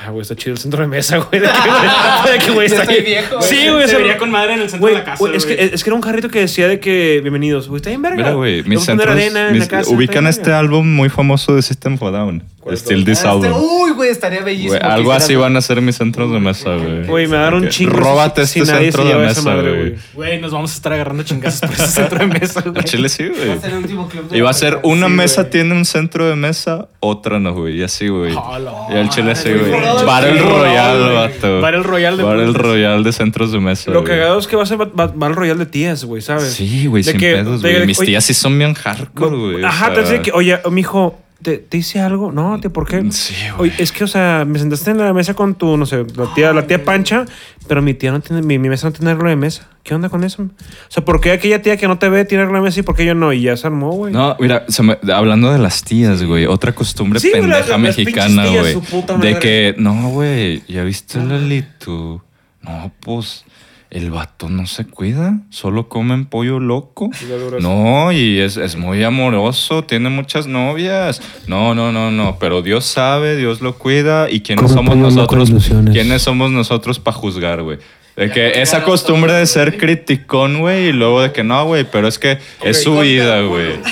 [0.00, 1.40] Ah, güey, está chido el centro de mesa, güey.
[1.40, 4.16] De que, güey, de que, güey, está estoy viejo, Sí, se güey, o sea, vería
[4.16, 5.16] con madre en el centro Güey, de la casa.
[5.18, 7.68] güey, es, que, es que era un carrito que decía de que bienvenidos.
[7.68, 8.16] Güey, está bien verga.
[8.16, 10.60] Mira, güey, mis centros arena en mis- la casa, ubican este verga.
[10.60, 12.44] álbum muy famoso de System of a Down.
[12.60, 13.04] ¿Cuál es Still?
[13.04, 13.44] This Ah, Album.
[13.46, 14.78] este- Uy, güey, estaría bellísimo.
[14.78, 17.06] Güey, algo así van a ser mis centros de mesa, güey.
[17.06, 17.92] Güey, me daron un chingo.
[17.92, 19.94] Róbate este centro de mesa, güey.
[20.14, 22.84] Güey, nos vamos a estar agarrando chingazos por ese centro de mesa, güey.
[22.84, 23.48] Chile sí, güey.
[23.48, 25.74] Va a ser el último club de Y va a ser una Sí, mesa tiene
[25.74, 27.78] un centro de mesa, otra no, güey.
[27.78, 28.34] Y así, güey.
[28.34, 29.70] Y al chile sí, güey.
[30.04, 31.14] Battle güey.
[31.14, 31.60] vato.
[31.60, 32.52] Battle Royale de Battle.
[32.52, 33.90] Royale de centros de mesa.
[33.92, 36.52] Lo cagado es que va a ser Bat- Bat- Battle Royale de tías, güey, ¿sabes?
[36.54, 37.74] Sí, güey, sin pedos, güey.
[37.80, 39.64] de- Mis tías sí son bien hardcore, güey.
[39.64, 42.32] Ajá, te que, oye, mijo, ¿te, ¿te hice algo?
[42.32, 43.04] No, ¿te, ¿por qué?
[43.12, 43.70] Sí, güey.
[43.70, 46.32] Oye, es que, o sea, me sentaste en la mesa con tu, no sé, la
[46.34, 47.24] tía, la tía Pancha,
[47.66, 49.68] pero mi tía no tiene, mi, mi mesa no tiene arreglo de mesa.
[49.82, 50.42] ¿Qué onda con eso?
[50.42, 50.50] O
[50.90, 52.94] sea, ¿por qué aquella tía que no te ve tiene arreglo de mesa y por
[52.94, 53.32] qué yo no?
[53.32, 54.12] Y ya se armó, güey.
[54.12, 57.78] No, mira, se me- hablando de las tías, güey, otra costumbre Sí, güey, las- pendeja
[57.78, 58.74] las mexicana, tías, güey.
[58.74, 62.22] su puta De que, no, güey, ¿ya viste Lalito?
[62.62, 63.44] No, pues,
[63.90, 67.10] el vato no se cuida, solo comen pollo loco.
[67.58, 67.62] Y.
[67.62, 71.22] No, y es, es muy amoroso, tiene muchas novias.
[71.46, 74.30] No, no, no, no, pero Dios sabe, Dios lo cuida.
[74.30, 75.50] ¿Y quiénes somos nosotros?
[75.92, 77.78] ¿Quiénes somos nosotros para juzgar, güey?
[78.16, 82.08] De que esa costumbre de ser criticón, güey, y luego de que no, güey, pero
[82.08, 83.78] es que es su vida, güey.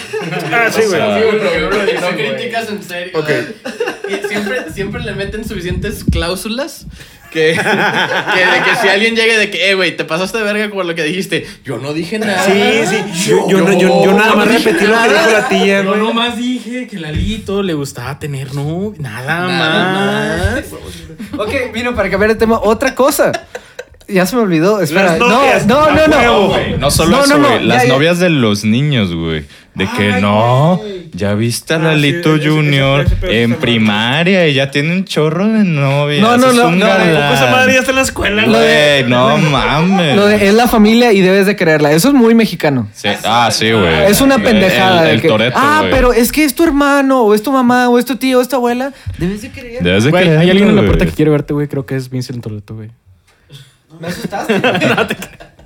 [0.53, 0.91] Ah, sí, güey.
[0.91, 3.13] sea, Sí, güey, pero no críticas en serio.
[3.17, 3.31] Ok.
[4.09, 6.87] Y siempre, siempre le meten suficientes cláusulas
[7.31, 7.53] que,
[8.35, 10.87] que de que si alguien llegue de que, eh, güey, te pasaste de verga con
[10.87, 11.47] lo que dijiste.
[11.65, 12.43] Yo no dije nada.
[12.45, 12.53] Sí,
[12.87, 13.31] sí.
[13.31, 16.01] Yo, yo, no- yo- yo nada más repetí lo que dijo la tía, Yo güey.
[16.01, 20.65] nomás dije que Lalito le gustaba tener no nada, Nada más.
[21.39, 22.59] Ok, vino para cambiar de tema.
[22.63, 23.33] Otra cosa.
[24.09, 24.81] Ya se me olvidó.
[24.81, 25.13] Espera.
[25.13, 26.49] Las novias, no, no, no, huevo, no.
[26.49, 26.79] güey.
[26.79, 27.61] No solo No, eso, no, no, güey.
[27.61, 27.89] ya, Las ya.
[27.93, 29.45] novias de los niños, güey.
[29.75, 31.11] De que Ay, no, güey.
[31.13, 34.93] ya viste a Ah, Lalito sí, ese- ese- Junior ese en primaria y ya tiene
[34.93, 36.23] un chorro de novias.
[36.23, 39.05] No, no, es no, un no, esa madre ya está en la escuela, güey.
[39.11, 40.17] no mames.
[40.17, 41.93] Lo de es la familia y debes de creerla.
[41.93, 42.89] Eso es muy mexicano.
[42.95, 44.05] Sí, Ah, sí, güey.
[44.11, 45.03] Es una El- pendejada.
[45.11, 45.91] El, de el que, ah, güey.
[45.93, 48.43] pero es que es tu hermano, o es tu mamá, o es tu tío, o
[48.43, 48.93] es tu abuela.
[49.19, 49.83] Debes de creer.
[49.83, 51.67] Debes de hay alguien en la puerta que quiere verte, güey.
[51.69, 52.91] Creo que es Vincent Toledo, güey.
[54.01, 54.61] Me asustaste.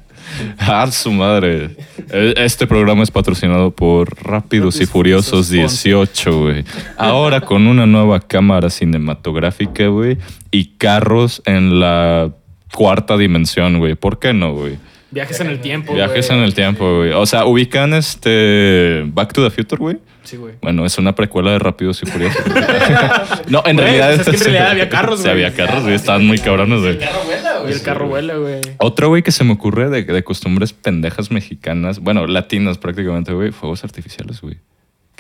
[0.59, 1.71] Ah, su madre.
[2.11, 6.65] Eh, Este programa es patrocinado por Rápidos y Furiosos Furiosos 18, güey.
[6.97, 10.17] Ahora con una nueva cámara cinematográfica, güey.
[10.51, 12.31] Y carros en la
[12.73, 13.97] cuarta dimensión, güey.
[13.97, 14.79] ¿Por qué no, güey?
[15.11, 15.93] Viajes en el tiempo.
[15.95, 17.11] Viajes en el tiempo, güey.
[17.13, 19.99] O sea, ubican este Back to the Future, güey.
[20.31, 20.55] Sí, güey.
[20.63, 22.41] Bueno, es una precuela de Rápidos y Furiosos.
[23.49, 24.15] no, en Güey, realidad...
[24.15, 25.33] pues es que en realidad había carros, Sí, güey.
[25.45, 25.95] había carros, güey.
[25.97, 26.93] Estaban muy cabrones, güey.
[26.93, 27.73] El carro vuela, Y güey.
[27.73, 28.61] el carro vuela, güey.
[28.79, 33.51] Otro, güey, que se me ocurre de, de costumbres pendejas mexicanas, bueno, latinas prácticamente, güey,
[33.51, 34.59] fuegos artificiales, güey.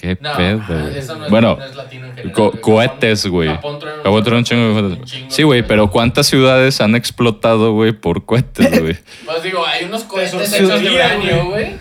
[0.01, 0.97] Qué No, pedo, güey.
[0.99, 3.49] eso no es- bueno, no es latino en general, co- cohetes, güey.
[3.51, 5.13] Japón truena un chingo de un cohetes.
[5.13, 8.97] chingo Sí, güey, pero ¿cuántas ciudades han explotado, güey, por cohetes, güey?
[9.27, 11.77] Pues digo, hay unos cohetes hechos de uranio, güey.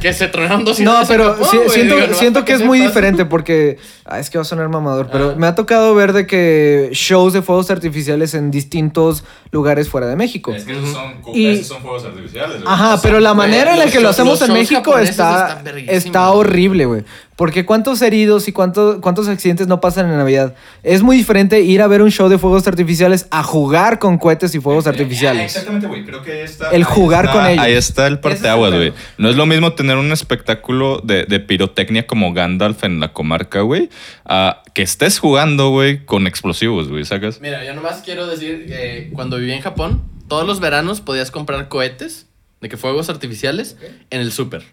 [0.00, 1.68] Que se tronaron dos No, pero Japón, güey.
[1.70, 5.08] siento, Digo, siento que es muy diferente porque ah, es que va a sonar mamador,
[5.10, 10.06] pero me ha tocado ver de que shows de fuegos artificiales en distintos lugares fuera
[10.06, 10.52] de México.
[10.52, 13.92] que esos son, Y- esos son fuegos artificiales, Ajá, pero la manera en la los
[13.94, 17.04] que lo hacemos en México está, está horrible, güey.
[17.36, 20.54] Porque cuántos heridos y cuántos, cuántos accidentes no pasan en Navidad.
[20.82, 24.54] Es muy diferente ir a ver un show de fuegos artificiales a jugar con cohetes
[24.54, 25.44] y fuegos artificiales.
[25.44, 26.06] Exactamente, güey.
[26.06, 26.70] Creo que ahí está.
[26.70, 27.62] El jugar está- con ellos.
[27.62, 28.92] Ahí está el parteaguas, es güey.
[29.18, 33.60] No es lo mismo tener un espectáculo de, de pirotecnia como Gandalf en la comarca,
[33.60, 33.90] güey,
[34.24, 37.40] a que estés jugando, güey, con explosivos, güey, ¿sacas?
[37.40, 41.68] Mira, yo nomás quiero decir que cuando viví en Japón, todos los veranos podías comprar
[41.68, 42.26] cohetes,
[42.60, 43.76] de que fuegos artificiales,
[44.10, 44.64] en el súper.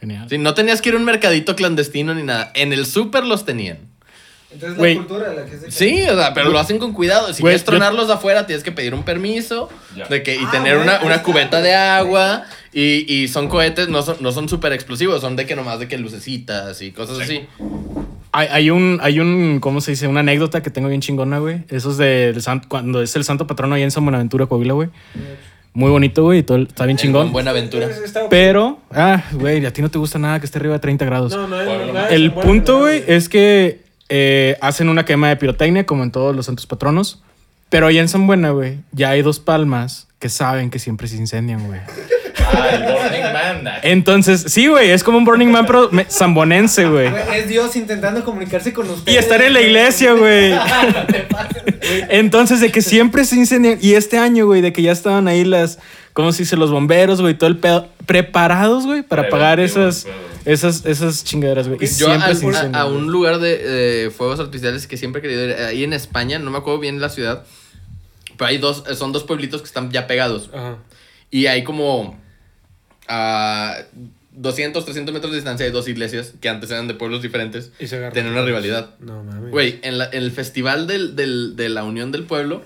[0.00, 0.26] Genial.
[0.28, 2.50] Sí, no tenías que ir a un mercadito clandestino ni nada.
[2.54, 3.78] En el súper los tenían.
[4.50, 4.96] Entonces Güey.
[4.96, 7.32] cultura la que es de Sí, o sea, pero lo hacen con cuidado.
[7.34, 9.68] Si quieres tronarlos de afuera, tienes que pedir un permiso
[10.08, 12.44] de que, y Ah, tener una, una cubeta de agua.
[12.78, 15.88] Y, y son cohetes, no son, no son súper explosivos, son de que nomás de
[15.88, 17.46] que lucecitas y cosas así.
[18.36, 20.08] Hay, hay un, hay un, ¿cómo se dice?
[20.08, 21.64] Una anécdota que tengo bien chingona, güey.
[21.70, 24.90] Eso es de del cuando es el santo patrono ahí en San Buenaventura, Coahuila, güey.
[25.72, 26.40] Muy bonito, güey.
[26.40, 27.32] y todo el- Está bien chingón.
[27.32, 27.88] Buena aventura.
[28.28, 31.32] Pero, ah, güey, a ti no te gusta nada que esté arriba de 30 grados.
[31.32, 35.36] No, no, no, no, El bueno, punto, güey, es que eh, hacen una quema de
[35.36, 37.22] pirotecnia como en todos los santos patronos.
[37.70, 41.16] Pero allá en San Buena, güey, ya hay dos palmas que saben que siempre se
[41.16, 41.80] incendian, güey.
[42.56, 43.32] Ah, el Burning
[43.64, 43.74] Man.
[43.82, 47.10] Entonces, sí, güey, es como un Burning Man, pero zambonense, güey.
[47.34, 49.14] Es Dios intentando comunicarse con ustedes.
[49.14, 50.54] Y estar en la iglesia, güey.
[52.08, 53.78] Entonces, de que siempre se incendian.
[53.80, 55.78] Y este año, güey, de que ya estaban ahí las,
[56.12, 56.56] ¿cómo se dice?
[56.56, 57.88] Los bomberos, güey, todo el pedo.
[58.06, 60.06] Preparados, güey, para apagar esas,
[60.44, 61.78] esas, esas chingaderas, güey.
[61.82, 62.74] Y Yo siempre al- se a, incendian.
[62.76, 62.96] a güey.
[62.96, 66.50] un lugar de eh, fuegos artificiales que siempre he querido ir, ahí en España, no
[66.50, 67.44] me acuerdo bien la ciudad,
[68.36, 70.50] pero hay dos, son dos pueblitos que están ya pegados.
[70.54, 70.76] Ajá.
[71.32, 72.16] Y hay como
[73.08, 73.78] a
[74.32, 77.72] 200, 300 metros de distancia hay dos iglesias que antes eran de pueblos diferentes.
[77.78, 78.10] Y se.
[78.10, 78.90] Tienen una rivalidad.
[79.00, 79.50] No mames.
[79.50, 82.62] Güey, en, la- en el festival del, del- de la Unión del Pueblo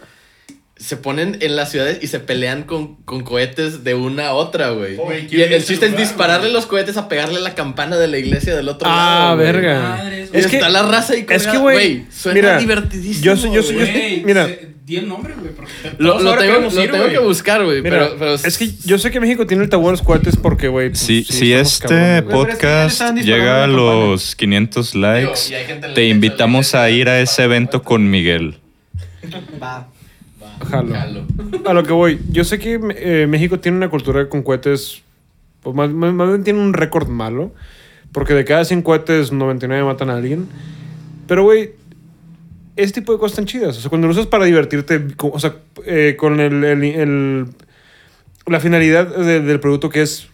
[0.77, 4.71] se ponen en las ciudades y se pelean con, con cohetes de una a otra,
[4.71, 4.97] güey.
[4.97, 6.55] Güey, y el a chiste es dispararle güey.
[6.55, 9.37] los cohetes a pegarle la campana de la iglesia del otro Ah, lado.
[9.37, 9.47] güey.
[9.47, 10.11] verga.
[10.33, 13.23] Y Es que, está la raza ahí es que, colgada, güey, suena mira, divertidísimo.
[13.27, 13.91] yo soy- yo soy- yo güey.
[13.91, 14.49] estoy- mira.
[14.85, 15.53] Di el nombre, güey.
[15.99, 17.81] Lo, lo ahora tengo, lo ir, tengo que buscar, güey.
[17.83, 20.37] Mira, Pero, pero es que yo sé que México tiene el tabú de los cohetes
[20.37, 20.89] porque, güey.
[20.91, 26.09] pues, Si, sí, si este le podcast llega a los 500 likes, en la te
[26.09, 28.57] invitamos a ir a ese evento con Miguel.
[29.63, 29.87] Va.
[30.69, 30.95] Jalo.
[30.95, 31.25] Jalo.
[31.67, 35.03] A lo que voy, yo sé que eh, México tiene una cultura con cohetes,
[35.63, 37.53] pues más, más- más bien tiene un récord malo,
[38.13, 40.49] porque de cada 100 cohetes 99 matan a alguien.
[41.29, 41.71] Pero, güey,
[42.83, 43.77] este tipo de cosas están chidas.
[43.79, 47.47] O sea, cuando lo usas para divertirte, o sea, eh, con el, el- el-
[48.47, 50.29] la finalidad de- del producto que es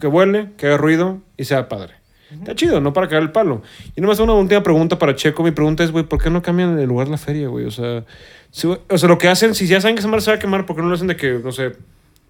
[0.00, 1.94] que huele, que haga ruido y sea padre.
[2.32, 3.62] Está chido, no para caer el palo.
[3.94, 5.44] Y nomás una última pregunta para Checo.
[5.44, 7.64] Mi pregunta es, güey, ¿por qué no cambian el lugar de la feria, güey?
[7.66, 8.04] O sea,
[8.50, 10.74] si- o sea, lo que hacen, si ya saben que se va a quemar, ¿por
[10.76, 11.72] qué no lo hacen de que, no sé,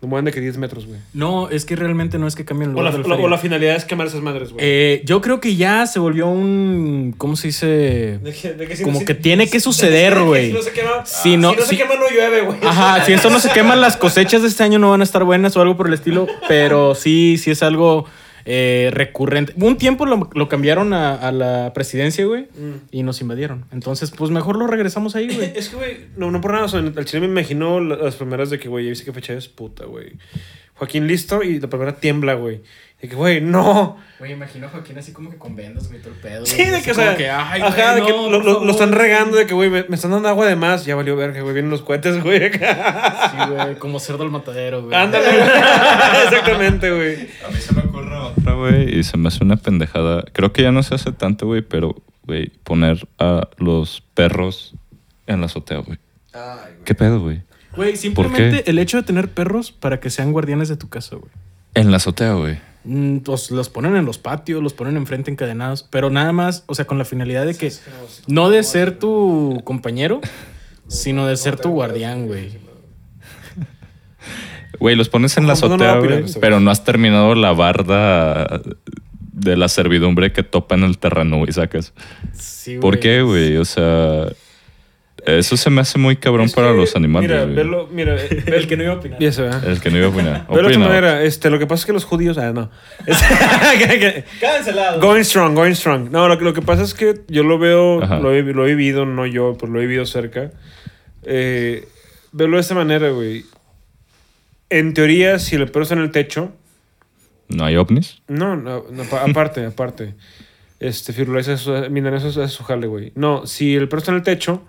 [0.02, 1.00] lo mueven de que 10 metros, güey?
[1.14, 3.08] No, es que realmente no es que cambien el O la, lugar de la o
[3.08, 3.26] la- feria.
[3.26, 4.62] o la finalidad es quemar esas madres, güey.
[4.64, 7.14] Eh, yo creo que ya se volvió un.
[7.16, 7.66] ¿Cómo se dice?
[8.22, 10.48] De que- de que si como no- que si- tiene que suceder, güey.
[10.48, 12.58] Si no se quema, Si no- si no se quema, no llueve, güey.
[12.62, 15.24] Ajá, si esto no se quema, las cosechas de este año no van a estar
[15.24, 18.04] buenas o algo por el estilo, pero sí, sí es algo
[18.46, 19.52] eh, recurrente.
[19.56, 22.74] Un tiempo lo, lo cambiaron a, a la presidencia, güey, Mm.
[22.92, 23.64] y nos invadieron.
[23.72, 25.52] Entonces, pues mejor lo regresamos ahí, güey.
[25.56, 26.64] Es que, güey, no, no por nada.
[26.64, 29.12] O sea, al chile me imagino la- las primeras de que, güey, ya viste qué
[29.12, 30.12] fecha es puta, güey.
[30.74, 32.60] Joaquín listo y la primera tiembla, güey.
[33.00, 33.96] De que, güey, no.
[34.18, 36.46] Güey, imagino a Joaquín así como que con vendas, güey, todo el pedo.
[36.46, 37.14] Sí, de que, o sea,
[37.50, 40.10] ay, ajá, güey, de que no, lo, están regando, de que, güey, me, me están
[40.12, 40.84] dando agua de más.
[40.86, 42.50] Ya valió verga, güey, vienen los cohetes, güey.
[42.52, 42.58] Sí,
[43.50, 44.94] güey, como cerdo al matadero, güey.
[44.94, 45.26] Ándale,
[46.24, 47.28] exactamente, güey.
[47.46, 47.74] A mí se
[48.54, 50.24] güey, y se me hace una pendejada.
[50.32, 54.74] Creo que ya no se hace tanto, güey, pero, güey, poner a los perros
[55.26, 55.98] en la azotea, güey.
[56.84, 57.42] ¿Qué pedo, güey?
[57.74, 61.30] Güey, simplemente el hecho de tener perros para que sean guardianes de tu casa, güey.
[61.74, 62.58] En la azotea, güey.
[62.84, 66.74] Mm, Pues los ponen en los patios, los ponen enfrente encadenados, pero nada más, o
[66.74, 67.72] sea, con la finalidad de que
[68.28, 70.20] no de ser tu compañero,
[70.88, 72.58] sino de ser tu guardián, güey.
[74.78, 78.60] Güey, los pones en la azotea, güey, pero no has terminado la barda
[79.32, 81.92] de la servidumbre que topa en el terreno, güey, sacas.
[82.32, 83.56] Sí, ¿Por qué, güey?
[83.58, 84.26] O sea,
[85.26, 87.54] eso se me hace muy cabrón Es para que, los animales, Mira, güey.
[87.56, 88.16] verlo, mira.
[88.20, 89.32] eh, El que no iba a opinar.
[89.32, 89.60] Se va.
[89.66, 90.46] El que no iba a opinar.
[90.48, 90.86] Velo de esta Opina.
[90.88, 92.70] manera, este, lo que pasa es que los judíos, ah, no.
[94.40, 95.00] Cancelado.
[95.00, 96.10] going strong, going strong.
[96.10, 98.74] No, lo, que- lo que pasa es que yo lo veo, lo he, lo he
[98.74, 100.50] vivido, no yo, pero lo he vivido cerca.
[101.24, 101.86] Eh,
[102.32, 103.44] velo de esta manera, güey.
[104.70, 106.52] En teoría, si el perro está en el techo,
[107.48, 108.22] ¿No hay ovnis?
[108.28, 110.14] no, no, no, pa- aparte, aparte.
[110.80, 113.12] Este, Firulais, eso es su jale, güey.
[113.14, 114.62] No, si el perro está en el techo,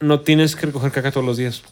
[0.00, 1.62] no tienes que recoger caca todos los días.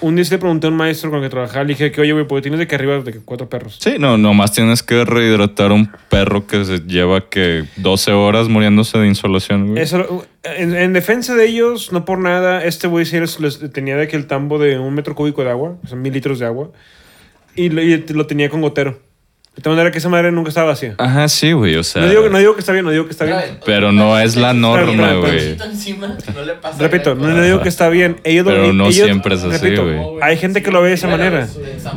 [0.00, 2.00] Un día sí le pregunté a un maestro con el que trabajaba, le dije que,
[2.00, 3.78] oye, güey, porque tienes de que arriba de cuatro perros.
[3.80, 8.98] Sí, no, nomás tienes que rehidratar un perro que se lleva que 12 horas muriéndose
[8.98, 9.82] de insolación, güey.
[9.82, 13.96] Eso, en, en defensa de ellos, no por nada, este güey sí les, les tenía
[13.96, 16.46] de que el tambo de un metro cúbico de agua, o sea, mil litros de
[16.46, 16.70] agua,
[17.56, 19.00] y lo, y lo tenía con gotero.
[19.56, 20.96] De tal manera que esa madre nunca estaba vacía.
[20.98, 22.02] Ajá, sí, güey, o sea.
[22.02, 23.38] No digo, no digo que está bien, no digo que está bien.
[23.64, 25.54] Pero no es la norma, güey.
[25.54, 27.28] Poquito encima, no le pasa Repito, nada.
[27.28, 28.16] no, no digo que está bien.
[28.24, 30.00] Ellos lo- Pero no ellos- siempre es así, repito, güey.
[30.22, 31.48] Hay gente que lo ve de esa manera.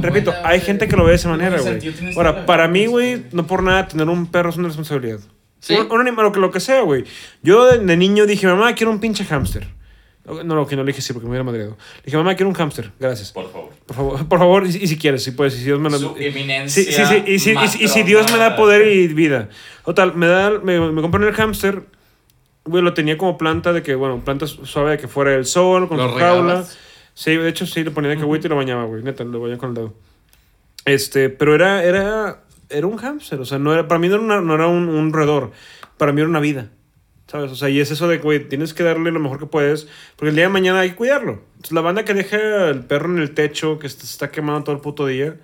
[0.02, 1.79] Repito, hay gente que lo ve de esa manera, güey.
[2.15, 3.15] Ahora, para mí, güey.
[3.15, 5.19] güey, no por nada tener un perro es una responsabilidad.
[5.60, 5.73] Sí.
[5.75, 7.04] Un, un animal, lo que, lo que sea, güey.
[7.44, 9.67] Yo de, de niño dije, mamá, quiero un pinche hámster.
[10.28, 11.71] No, no, que no le dije sí porque me hubiera madreado.
[11.98, 12.92] Le dije, mamá, quiero un hámster.
[13.00, 13.32] Gracias.
[13.32, 13.69] Por favor.
[13.86, 15.90] Por favor, por favor, y, si- y si quieres, si puedes, y si Dios me
[15.90, 15.98] lo...
[15.98, 19.08] Su Sí, eminencia sí, sí, y si, y y si Dios me da poder y
[19.08, 19.48] vida.
[19.86, 21.84] Total, me da, me, me compré el hámster,
[22.65, 25.46] güey, lo tenía como planta de que, bueno, planta su- suave de que fuera el
[25.46, 26.65] sol, con ¿Lo su jaula.
[27.13, 29.58] Sí, de hecho sí, le ponía de que y lo bañaba, güey, neta, lo bañaba
[29.60, 29.94] con el dedo.
[30.86, 34.23] Este, pero era, era, era un hámster, o sea, no era, para mí no era,
[34.23, 35.52] una- no era un, un roedor,
[35.98, 36.69] para mí era una vida.
[37.28, 37.52] ¿Sabes?
[37.52, 40.30] O sea, y es eso de, güey, tienes que darle lo mejor que puedes, porque
[40.30, 41.42] el día de mañana hay que cuidarlo.
[41.56, 44.75] Entonces, la banda que deja el perro en el techo, que se está quemando todo
[44.75, 45.36] el puto día,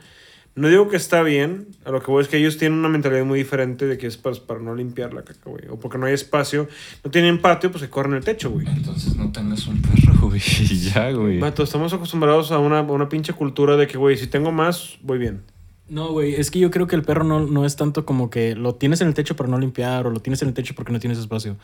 [0.55, 3.25] no digo que está bien, a lo que voy es que ellos tienen una mentalidad
[3.25, 5.63] muy diferente de que es para, para no limpiar la caca, güey.
[5.69, 6.69] O porque no hay espacio,
[7.03, 8.67] no tienen patio, pues que corren el techo, güey.
[8.67, 10.39] Entonces no tengas un perro, güey.
[10.39, 11.39] Ya, güey.
[11.39, 14.99] Vato, estamos acostumbrados a una, a una pinche cultura de que, güey, si tengo más,
[15.01, 15.41] voy bien.
[15.93, 18.55] No, güey, es que yo creo que el perro no, no es tanto como que
[18.55, 20.91] lo tienes en el techo para no limpiar o lo tienes en el techo porque
[20.91, 21.55] no tienes espacio.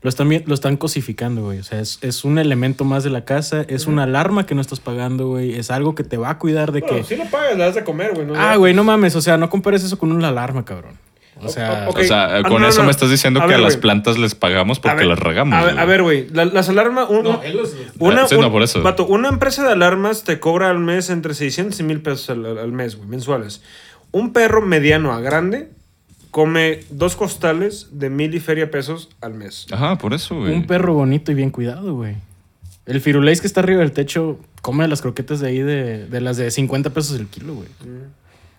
[0.00, 1.58] Lo están, lo están cosificando, güey.
[1.58, 4.60] O sea, es, es un elemento más de la casa, es una alarma que no
[4.60, 5.58] estás pagando, güey.
[5.58, 7.02] Es algo que te va a cuidar de Bueno, que...
[7.02, 8.26] si lo pagas, le das de comer, güey.
[8.26, 8.34] ¿no?
[8.36, 9.16] Ah, güey, no mames.
[9.16, 10.96] O sea, no compares eso con una alarma, cabrón.
[11.42, 11.88] O sea...
[11.88, 12.84] O sea, Ah, con no, eso no.
[12.86, 15.54] me estás diciendo A que ver, a las plantas les pagamos porque ver, las regamos.
[15.58, 15.82] A ver, güey.
[15.82, 16.26] a ver, güey.
[16.30, 17.08] la- las alarmas.
[17.10, 18.82] un- No, un- él los- una, sí, un- no, por eso.
[18.82, 22.72] vato, una empresa de alarmas te cobra al mes entre 600 y 1000 pesos al,
[22.72, 23.62] mes, güey, mensuales.
[24.12, 25.70] Un perro mediano a grande
[26.30, 29.66] come dos costales de mil y feria pesos al mes.
[29.70, 30.52] Ajá, por eso, güey.
[30.52, 32.14] Un perro bonito y bien cuidado, güey.
[32.86, 36.36] El firuleis que está arriba del techo come las croquetas de ahí de, de las
[36.36, 37.68] de 50 pesos el kilo, güey.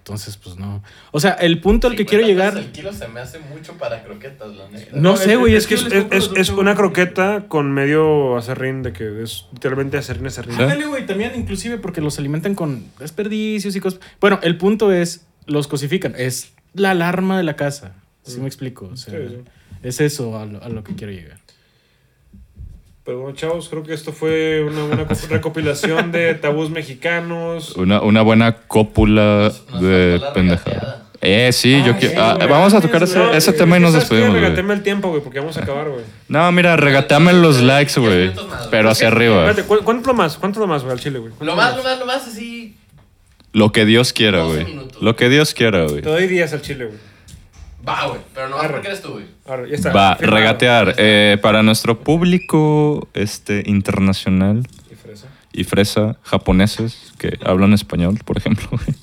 [0.05, 0.83] Entonces, pues no.
[1.11, 2.63] O sea, el punto al que quiero 50 llegar.
[2.63, 4.91] El kilo se me hace mucho para croquetas, la neta.
[4.95, 5.55] No sé, güey.
[5.55, 10.27] Es que es, es- es- una croqueta con medio acerrín de que es literalmente acerrín,
[10.27, 10.61] acerrín.
[10.61, 11.07] Ándale, güey.
[11.07, 13.99] También, inclusive, porque los alimentan con desperdicios y cosas.
[14.21, 16.13] Bueno, el punto es, los cosifican.
[16.15, 17.95] Es la alarma de la casa.
[18.21, 18.85] ¿Sí me explico?
[18.93, 19.37] O sea, Sí, sí.
[19.81, 21.39] es eso a lo, a lo que quiero llegar.
[23.05, 27.75] Pero bueno, chavos, creo que esto fue una, recopilación de tabús mexicanos.
[27.75, 30.63] Una, una buena cópula Nos de faltó la pendeja.
[30.65, 31.01] regateada.
[31.21, 32.13] Eh, sí, yo Ah, quiero.
[32.15, 34.41] sí, ah, vamos a tocar ese, No, ese güey, tema y nos despedimos, güey.
[34.41, 36.03] Regateme el tiempo, güey, porque vamos a acabar, güey.
[36.27, 38.31] No, mira, regateame los likes, güey.
[38.69, 39.47] Pero hacia arriba.
[39.49, 40.37] Espérate, ¿cu- ¿cuánto lo más?
[40.37, 41.31] ¿Cuánto lo más, güey, al chile, güey?
[41.31, 42.75] ¿Cuánto Lo más, lo más, lo más así.
[43.53, 44.79] Lo que Dios quiera, 12 güey.
[45.01, 46.01] Lo que Dios quiera, güey.
[46.01, 46.97] Te doy días al chile, güey.
[47.87, 48.21] Va, güey.
[48.33, 49.25] Pero no porque eres tú, güey.
[49.45, 49.91] Ahora, ya está.
[49.93, 50.37] Va, firmado.
[50.37, 50.95] regatear.
[50.97, 55.27] Eh, para nuestro público este, internacional Y fresa.
[55.53, 58.67] y fresa japoneses que hablan español, por ejemplo.
[58.71, 58.97] güey.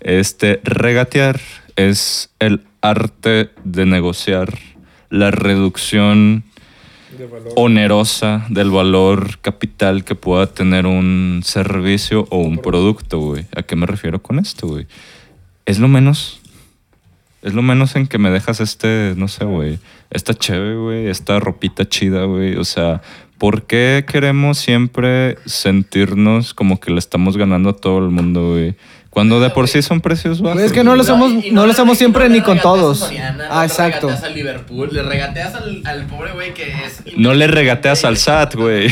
[0.00, 1.40] Este, regatear
[1.76, 4.58] es el arte de negociar
[5.10, 6.44] la reducción
[7.16, 7.52] De valor.
[7.56, 13.46] onerosa del valor capital que pueda tener un servicio o un producto, güey.
[13.56, 14.86] ¿A qué me refiero con esto, güey?
[15.66, 16.40] Es lo menos.
[17.42, 19.78] Es lo menos en que me dejas este, no sé, güey.
[20.10, 21.08] Esta cheve, güey.
[21.08, 22.56] Esta ropita chida, güey.
[22.56, 23.02] O sea,
[23.38, 28.76] ¿por qué queremos siempre sentirnos como que le estamos ganando a todo el mundo, güey?
[29.12, 30.62] Cuando de por sí son precios bajos.
[30.62, 30.96] Es que no güey.
[30.96, 33.02] lo hacemos- y no lo y siempre ni con todos.
[33.02, 34.06] a Soriana, Ah, no exacto.
[34.06, 37.02] Le regateas al Liverpool, le regateas al, al pobre güey que es.
[37.18, 38.88] No le regateas al SAT, güey.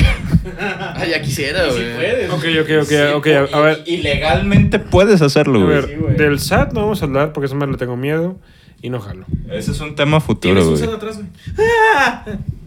[0.94, 2.26] Ay, ya quisiera, güey.
[2.28, 3.26] Ok, ok, ok, ok.
[3.54, 5.74] A, a ver, Y legalmente puedes hacerlo, a güey.
[5.76, 8.38] ver, del SAT no vamos a hablar porque eso más le tengo miedo
[8.82, 9.24] y no jalo.
[9.50, 10.96] Ese es un tema futuro, Tienes un güey.
[10.96, 12.36] atrás, güey.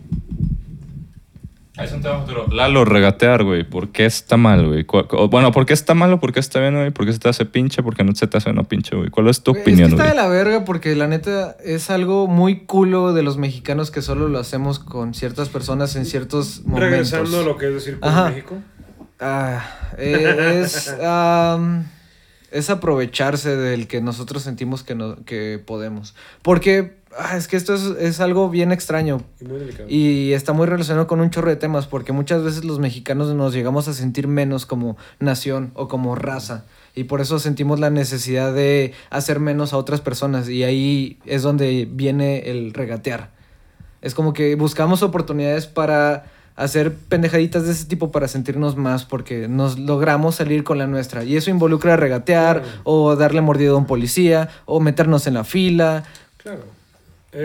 [1.76, 2.45] Es un tema futuro.
[2.51, 3.63] Lalo, regatear, güey.
[3.63, 4.86] ¿Por qué está mal, güey?
[5.30, 6.91] Bueno, ¿por qué está mal o por qué está bien, güey?
[6.91, 7.82] ¿Por qué se te hace pinche?
[7.82, 9.09] ¿Por qué no se te hace no pinche, güey?
[9.09, 10.15] ¿Cuál es tu Güey, opinión, es que está güey?
[10.15, 14.28] de la verga porque la neta es algo muy culo de los mexicanos que solo
[14.28, 16.91] lo hacemos con ciertas personas en ciertos momentos.
[16.91, 18.26] Regresando a lo que es decir con.
[18.30, 18.55] México.
[19.19, 19.65] Ah,
[19.97, 20.93] eh, es,
[22.51, 26.13] es aprovecharse del que nosotros sentimos que, no, que podemos.
[26.43, 29.22] Porque ah, es que esto es, es algo bien extraño.
[29.39, 29.89] Y muy delicado.
[29.89, 33.53] Y está muy relacionado con un chorro de temas, porque muchas veces los mexicanos nos
[33.53, 36.66] llegamos a sentir menos como nación o como raza.
[36.95, 40.47] Y por eso sentimos la necesidad de hacer menos a otras personas.
[40.49, 43.32] Y ahí es donde viene el regatear.
[44.01, 49.47] Es como que buscamos oportunidades para hacer pendejaditas de ese tipo para sentirnos más, porque
[49.47, 51.24] nos logramos salir con la nuestra.
[51.24, 56.03] Y eso involucra regatear, o darle mordida a un policía, o meternos en la fila,
[56.43, 56.64] Claro.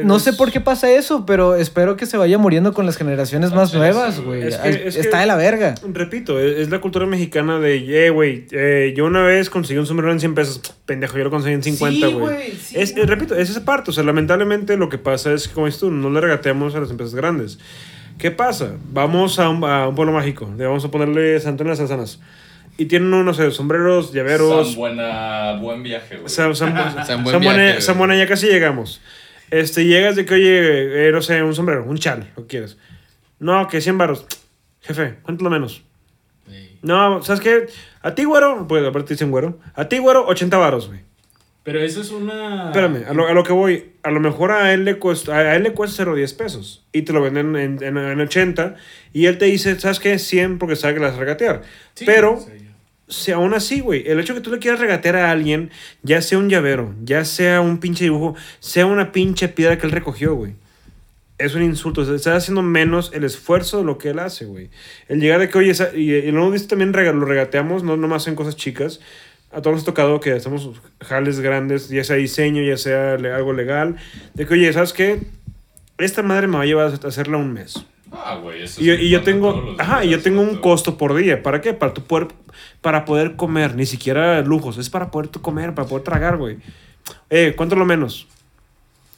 [0.05, 3.53] No sé por qué pasa eso, pero espero que se vaya muriendo con las generaciones
[3.53, 4.43] más nuevas, güey.
[4.43, 5.75] Es que- es Está que- de la verga.
[5.93, 9.87] Repito, es, es la cultura mexicana de, eh, güey, eh, yo una vez conseguí un
[9.87, 10.61] sombrero en 100 pesos.
[10.87, 12.35] Pendejo, yo lo conseguí en 50, Sí, güey.
[12.35, 13.05] güey, sí, es, güey.
[13.05, 13.91] eh, repito, es esa parte.
[13.91, 16.81] O sea, lamentablemente lo que pasa es que, como dices tú, no le regateamos a
[16.81, 17.59] las empresas grandes.
[18.19, 18.73] ¿Qué pasa?
[18.93, 20.53] Vamos a un, a un pueblo mágico.
[20.59, 21.65] Le vamos a ponerle Ana de
[21.97, 22.19] las.
[22.77, 24.77] Y tienen, unos, no sé, sombreros, llaveros.
[24.77, 26.29] buena, buen viaje, güey.
[26.29, 29.01] San, San, San San Buen Buena- Viaje, San Buena, ya casi llegamos.
[29.51, 32.77] Este, llegas de que, oye, eh, no sé, un sombrero, un chal, lo que quieres.
[33.39, 34.27] No, que 100 baros.
[34.81, 35.83] Jefe, ¿cuánto lo menos?
[36.83, 37.67] No, ¿sabes qué?
[38.03, 39.59] A ti, güero, pues aparte dicen güero.
[39.75, 41.01] A ti, güero, 80 varos, güey.
[41.65, 42.67] Pero eso es una.
[42.67, 43.93] Espérame, a lo, a lo que voy.
[44.03, 46.87] A lo mejor a él le cuesta, a él le cuesta 0.10 pesos.
[46.93, 48.77] Y te lo venden en, en, en 80.
[49.13, 50.19] Y él te dice, ¿sabes qué?
[50.19, 51.63] 100 porque sabe que las regatear.
[51.95, 52.68] Sí, Pero, sí.
[53.09, 55.71] Si aún así, güey, el hecho que tú le quieras regatear a alguien,
[56.03, 59.93] ya sea un llavero, ya sea un pinche dibujo, sea una pinche piedra que él
[59.93, 60.55] recogió, güey.
[61.39, 62.05] Es un insulto.
[62.05, 64.71] Se está haciendo menos el esfuerzo de lo que él hace, güey.
[65.09, 68.35] El llegar de que, oye, esa- y, y visto también lo regateamos, no nomás en
[68.35, 68.99] cosas chicas.
[69.53, 70.69] A todos nos ha tocado que hacemos
[71.01, 73.97] jales grandes, ya sea diseño, ya sea algo legal.
[74.35, 75.21] De que, oye, ¿sabes qué?
[75.97, 77.87] Esta madre me va a llevar a hacerla un mes.
[78.13, 81.15] Ah, güey, eso Y, yo- y yo tengo, ajá, y yo tengo un costo por
[81.15, 81.43] día.
[81.43, 81.75] ¿Para qué?
[81.75, 82.29] Para tu poder,
[82.81, 86.57] para poder comer, ni siquiera lujos, es para poder tú comer, para poder tragar, güey.
[87.31, 88.27] Eh, ¿cuánto es lo menos?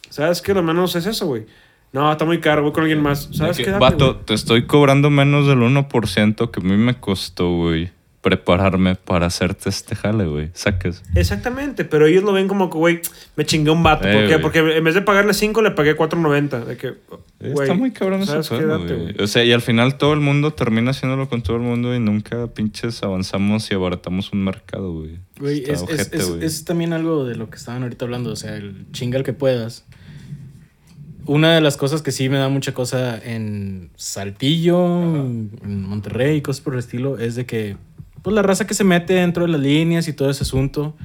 [0.09, 0.55] ¿Sabes qué?
[0.55, 1.47] Lo menos es eso, güey.
[1.93, 3.29] No, está muy caro, voy con alguien más.
[3.33, 3.65] ¿Sabes qué?
[3.67, 4.25] Date, Vato, güey.
[4.25, 7.91] te estoy cobrando menos del 1% que a mí me costó, güey,
[8.23, 10.51] prepararme para hacerte este jale, güey.
[10.53, 11.03] Saques.
[11.15, 13.01] Exactamente, pero ellos lo ven como que, güey,
[13.37, 14.07] me chingué un vato.
[14.07, 14.39] Eh, ¿Por qué?
[14.39, 16.65] Porque en vez de pagarle 5, le pagué 4.90.
[16.67, 16.95] De que,
[17.41, 19.15] güey, Está muy cabrón ese güey.
[19.23, 21.99] O sea, y al final todo el mundo termina haciéndolo con todo el mundo y
[21.99, 25.19] nunca pinches avanzamos y abaratamos un mercado, güey.
[25.39, 28.85] Güey, es, es- es- también algo de lo que estaban ahorita hablando, o sea, el
[28.93, 29.87] chingal que puedas.
[31.27, 36.41] Una de las cosas que sí me da mucha cosa en Saltillo, en Monterrey y
[36.41, 37.77] cosas por el estilo, es de que,
[38.23, 40.97] pues la raza que se mete dentro de las líneas y todo ese asunto,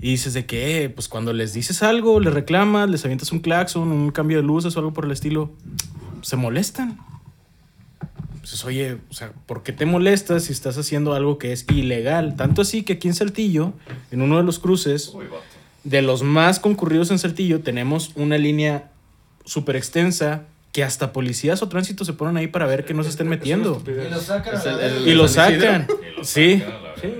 [0.00, 3.90] y dices de que, pues cuando les dices algo, les reclamas, les avientas un claxon,
[3.90, 5.50] un cambio de luces o algo por el estilo,
[6.22, 6.98] se molestan.
[8.38, 12.36] Pues oye, o sea, ¿por qué te molestas si estás haciendo algo que es ilegal?
[12.36, 13.72] Tanto así que aquí en Saltillo,
[14.10, 15.12] en uno de los cruces,
[15.84, 18.90] de los más concurridos en Saltillo, tenemos una línea
[19.44, 23.10] súper extensa que hasta policías o tránsito se ponen ahí para ver que no se
[23.10, 23.82] estén metiendo.
[23.86, 24.54] Y lo sacan.
[24.54, 25.08] Es el-.
[25.08, 25.86] Y lo sacan.
[26.22, 26.62] Sí.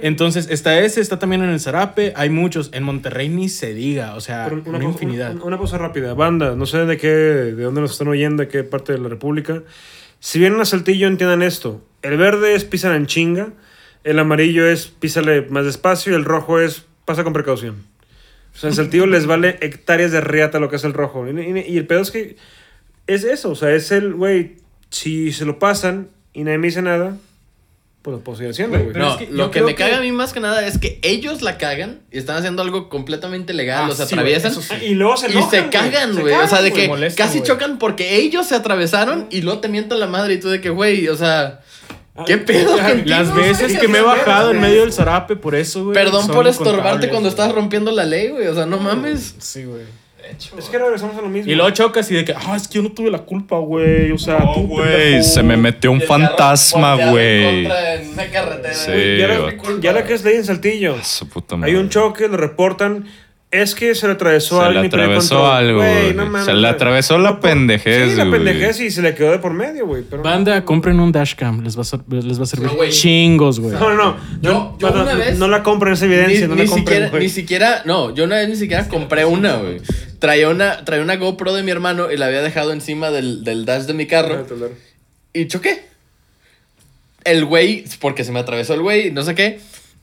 [0.03, 2.71] Entonces, está ese, está también en el Zarape, hay muchos.
[2.73, 5.35] En Monterrey ni se diga, o sea, Pero una, cosa- infinidad.
[5.37, 6.15] Una, una cosa rápida.
[6.15, 9.09] Banda, no sé de qué, de dónde nos están oyendo, de qué parte de la
[9.09, 9.63] República.
[10.21, 11.81] Si vienen a Saltillo, entiendan esto.
[12.03, 13.51] El verde es pisan en chinga,
[14.05, 17.77] el amarillo es písale más despacio y el rojo es pasa con precaución.
[18.55, 21.27] O sea, en Saltillo les vale hectáreas de riata lo que es el rojo.
[21.29, 22.37] Y, y- y el pedo es que
[23.07, 24.57] es eso, o sea, es el, güey,
[24.91, 27.17] si se lo pasan y nadie me dice nada,
[28.03, 28.95] pues lo puedo seguir haciendo, güey.
[28.97, 30.99] No, es que lo que me que- caga a mí más que nada es que
[31.03, 34.55] ellos la cagan y están haciendo algo completamente legal, Ah, o se sí, atraviesan.
[34.55, 34.61] sí.
[34.71, 35.71] Ah, Y luego se Y enojan, se güey.
[35.71, 36.35] cagan, Se güey.
[36.35, 39.99] O sea, de que molestan, casi chocan porque ellos se atravesaron y luego te mientan
[40.01, 41.61] la madre y tú de que, güey, o sea,
[42.25, 45.37] ¿qué Ah, pedo ya, contigo, Las veces que me he bajado en medio del Zarape
[45.37, 45.95] por eso, güey.
[45.95, 48.47] Perdón por estorbarte cuando estás rompiendo la ley, güey.
[48.47, 49.35] O sea, no mames.
[49.39, 49.83] Sí, güey.
[50.59, 51.51] Es que regresamos a lo mismo.
[51.51, 54.11] Y luego chocas y de que, ah, es que yo no tuve la culpa, güey.
[54.13, 55.25] O sea, No, tú, güey, pendejo".
[55.25, 57.65] se me metió un fantasma, güey.
[57.67, 58.75] En una carretera.
[58.75, 59.19] Sí, güey.
[59.19, 59.81] Ya la, vato.
[59.81, 60.97] ya la que es ley en Saltillo.
[61.03, 63.07] Su puta Hay un choque, lo reportan.
[63.51, 66.15] Es que se le atravesó Se a le alguien y perdió atravesó algo, Güey, güey.
[66.15, 69.39] no mames, Se le atravesó la pendejez, Sí, la pendejez y se le quedó de
[69.39, 70.05] por medio, güey.
[70.23, 71.63] Banda, compren un dashcam.
[71.65, 73.73] Les va a, les va a servir No, chingos, güey.
[73.73, 74.17] No, no, no.
[74.43, 76.65] Yo- No, yo no, una no, vez- no la compren esa evidencia, Ni, no ni
[76.65, 79.81] la compren, siquiera, ni siquiera, no, yo una vez ni siquiera compré una, güey.
[80.19, 83.65] Traía una, traía una GoPro de mi hermano y la había dejado encima del, del
[83.65, 84.47] dash de mi carro
[85.33, 85.85] y choqué.
[87.25, 89.61] El güey, porque se me atravesó el güey, no sé qué.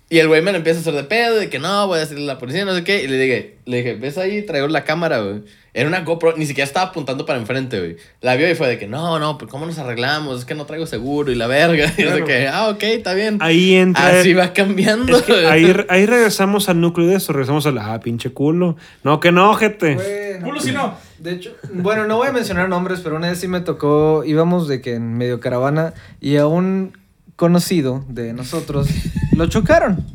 [0.09, 2.01] Y el güey me lo empieza a hacer de pedo, de que no, voy a
[2.01, 3.03] decirle a la policía, no sé qué.
[3.03, 4.43] Y le dije, le dije, ¿ves ahí?
[4.43, 5.41] Traigo la cámara, güey.
[5.77, 7.97] Era una GoPro, ni siquiera estaba apuntando para enfrente, güey.
[8.21, 10.39] La vio y fue de que, no, no, pues ¿cómo nos arreglamos?
[10.39, 11.91] Es que no traigo seguro y la verga.
[11.97, 12.25] Y yo de Claro.
[12.25, 13.37] que, ah, ok, está bien.
[13.41, 14.19] Ahí entra.
[14.21, 15.17] Así va cambiando.
[15.17, 17.33] Es que ahí, ahí regresamos al núcleo de esto.
[17.33, 17.77] Regresamos al.
[17.77, 18.77] Ah, pinche culo.
[19.03, 19.95] No, que no, gente.
[19.95, 20.95] Bueno, Culo si no.
[21.19, 24.67] De hecho, bueno, no voy a mencionar nombres, pero una vez sí me tocó, íbamos
[24.67, 26.97] de que en medio caravana y a un
[27.35, 28.87] conocido de nosotros
[29.35, 30.05] lo chocaron.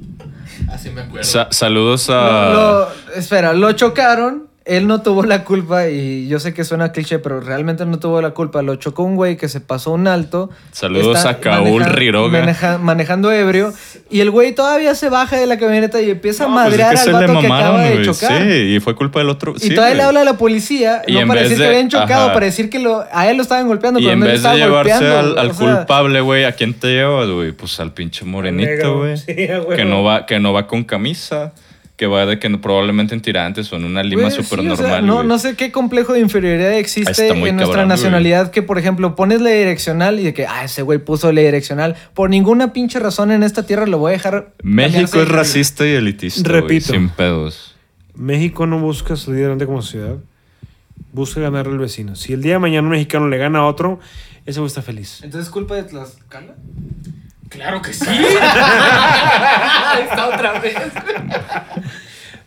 [0.71, 1.25] Así me acuerdo.
[1.25, 2.53] Sa- saludos Lo- a.
[2.53, 4.49] lo- espera, lo chocaron.
[4.71, 8.23] Él no tuvo la culpa y yo sé que suena cliché, pero realmente no tuvo
[8.23, 8.62] la culpa.
[8.62, 10.49] Lo chocó un güey que se pasó un alto.
[10.71, 12.39] Saludos Está a Kaul maneja- Riroga.
[12.41, 13.73] maneja- manejando ebrio.
[14.11, 16.79] Y el güey todavía se baja de la camioneta y empieza No, a pues es
[16.79, 18.05] madrear que se al le vato que mamaron, acaba de güey.
[18.07, 18.43] chocar.
[18.43, 19.55] Sí, y fue culpa del otro.
[19.57, 20.07] Y sí, todavía le güey.
[20.09, 22.33] habla a la policía, Y no en para vez decir que de- habían chocado, ajá.
[22.35, 24.55] para decir que lo, a él lo estaban golpeando, Y pero en vez de estaba
[24.55, 25.41] llevarse golpeando.
[25.41, 27.51] al, culpable, güey, ¿a quién te llevas, güey?
[27.53, 29.16] Pues al pinche morenito, güey.
[29.16, 31.53] Sí, que, no va, que no va con camisa,
[32.01, 34.69] que va de que no- probablemente en tirantes o en una lima güey, súper sí,
[34.71, 35.07] o sea, normal.
[35.07, 37.87] no, no sé qué complejo de inferioridad existe en nuestra cabrón, güey.
[37.89, 41.43] nacionalidad que, por ejemplo, pones la direccional y de que, ah, ese güey puso la
[41.43, 41.97] direccional.
[42.15, 44.55] Por ninguna pinche razón en esta tierra lo voy a dejar.
[44.63, 46.49] México es racista y elitista.
[46.49, 46.93] güey, Repito.
[46.95, 47.77] sin pedos.
[48.15, 50.17] México no busca salir adelante como sociedad.
[51.13, 52.17] busca ganarle al vecino.
[52.17, 54.01] Si el día de mañana un mexicano le gana a otro,
[54.47, 55.21] ese güey está feliz.
[55.23, 56.55] Entonces, ¿culpa de Tlaxcala?
[57.51, 58.07] Claro que sí.
[60.03, 60.77] Está otra vez.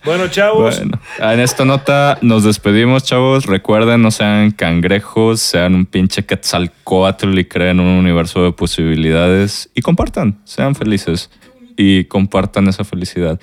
[0.05, 0.77] Bueno, chavos.
[0.77, 3.45] Bueno, en esta nota nos despedimos, chavos.
[3.45, 9.69] Recuerden, no sean cangrejos, sean un pinche quetzalcoatl y creen un universo de posibilidades.
[9.75, 11.29] Y compartan, sean felices
[11.77, 13.39] y compartan esa felicidad.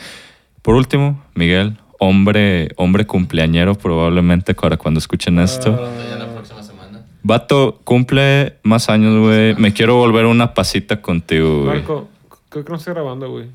[0.62, 5.70] Por último, Miguel, hombre, hombre cumpleañero probablemente para cuando escuchen esto.
[6.10, 6.69] Ya la próxima semana.
[7.22, 9.54] Vato, cumple más años, güey.
[9.56, 11.78] Me quiero volver una pasita contigo, güey.
[11.78, 12.08] Marco,
[12.48, 13.46] creo que no estoy grabando, güey.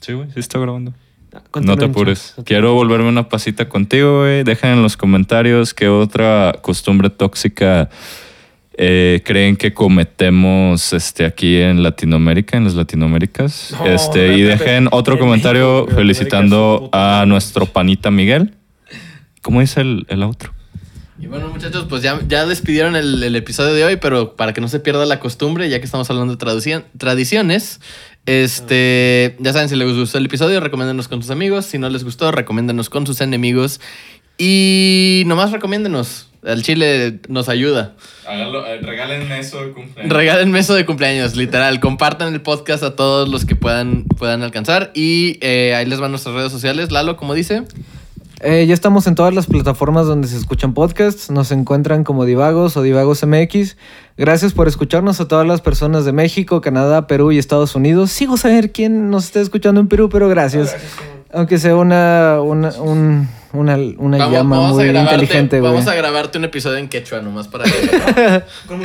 [0.00, 0.92] Sí, güey, sí está grabando.
[1.32, 2.34] No Continúen, te apures.
[2.44, 4.44] Quiero volverme una pasita contigo, güey.
[4.44, 7.90] Dejen en los comentarios qué otra costumbre tóxica
[8.80, 13.74] eh, creen que cometemos este, aquí en Latinoamérica, en las Latinoaméricas.
[13.76, 18.54] No, este, y dejen otro En comentario felicitando a nuestro panita Miguel.
[19.42, 20.52] ¿Cómo dice el, el outro?
[21.20, 24.60] Y bueno, muchachos, pues ya, ya despidieron el, el episodio de hoy, pero para que
[24.60, 27.80] no se pierda la costumbre, ya que estamos hablando de tradiciones,
[28.28, 31.64] este, ya saben, si les gustó el episodio, recomiéndenos con sus amigos.
[31.64, 33.80] Si no les gustó, recomiéndenos con sus enemigos.
[34.36, 36.28] Y nomás recomiéndenos.
[36.44, 37.96] El chile nos ayuda.
[38.82, 40.14] regálenme eso de cumpleaños.
[40.14, 41.80] Regálenme eso de cumpleaños, literal.
[41.80, 44.92] Compartan el podcast a todos los que puedan, puedan alcanzar.
[44.94, 46.92] Y eh, ahí les van nuestras redes sociales.
[46.92, 47.64] Lalo, como dice.
[48.40, 51.28] Eh, ya estamos en todas las plataformas donde se escuchan podcasts.
[51.30, 53.76] Nos encuentran como Divagos o Divagos MX.
[54.16, 58.12] Gracias por escucharnos a todas las personas de México, Canadá, Perú y Estados Unidos.
[58.12, 60.76] Sigo saber quién nos está escuchando en Perú, pero gracias.
[61.32, 65.72] Aunque sea una, una, un- una, una Vamos, llama vamos a muy grabarte, inteligente, güey.
[65.72, 67.70] vamos a grabarte un episodio en quechua nomás para que...
[68.68, 68.80] Con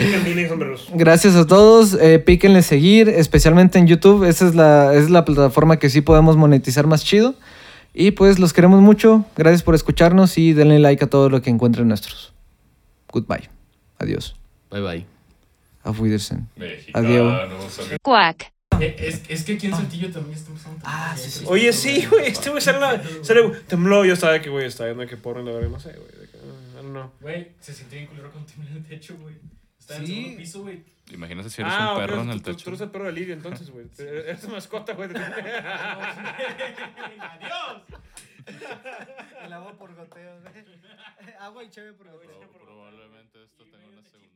[0.49, 0.87] sombreros.
[0.93, 1.97] Gracias a todos.
[1.99, 4.23] Eh, píquenle seguir, especialmente en YouTube.
[4.23, 7.35] Esa es la, es la plataforma que sí podemos monetizar más chido.
[7.93, 9.25] Y pues los queremos mucho.
[9.35, 12.33] Gracias por escucharnos y denle like a todo lo que encuentren nuestros.
[13.11, 13.49] Goodbye.
[13.99, 14.35] Adiós.
[14.71, 15.05] Bye bye.
[15.83, 16.47] Auf Wiedersehen.
[16.93, 17.79] Adiós.
[18.01, 18.51] Quack.
[18.79, 21.45] Eh, Es, es que aquí en Saltillo también estamos Ah, sí, sí.
[21.47, 22.27] Oye, sí, güey.
[22.27, 23.01] Este güey sale,
[23.67, 24.03] tembló.
[24.03, 26.09] Yo estaba de que, güey, está viendo que porno, la verdad, no sé, güey.
[26.75, 27.11] don't know.
[27.21, 29.35] Güey, se sintió bien culero cuando tembló el techo, güey.
[29.83, 30.83] Estaba en el segundo piso, güey.
[31.11, 32.63] Imagínate si eres Ah, un perro en el tú- techo.
[32.63, 33.85] Tú eres el perro de Lidia, entonces, güey.
[33.99, 35.09] Eres tu mascota, güey.
[37.19, 37.81] Adiós.
[39.43, 40.39] El agua por goteo.
[41.39, 42.39] Agua y cheve por goteo.
[42.53, 44.32] Probablemente esto tenga una segunda.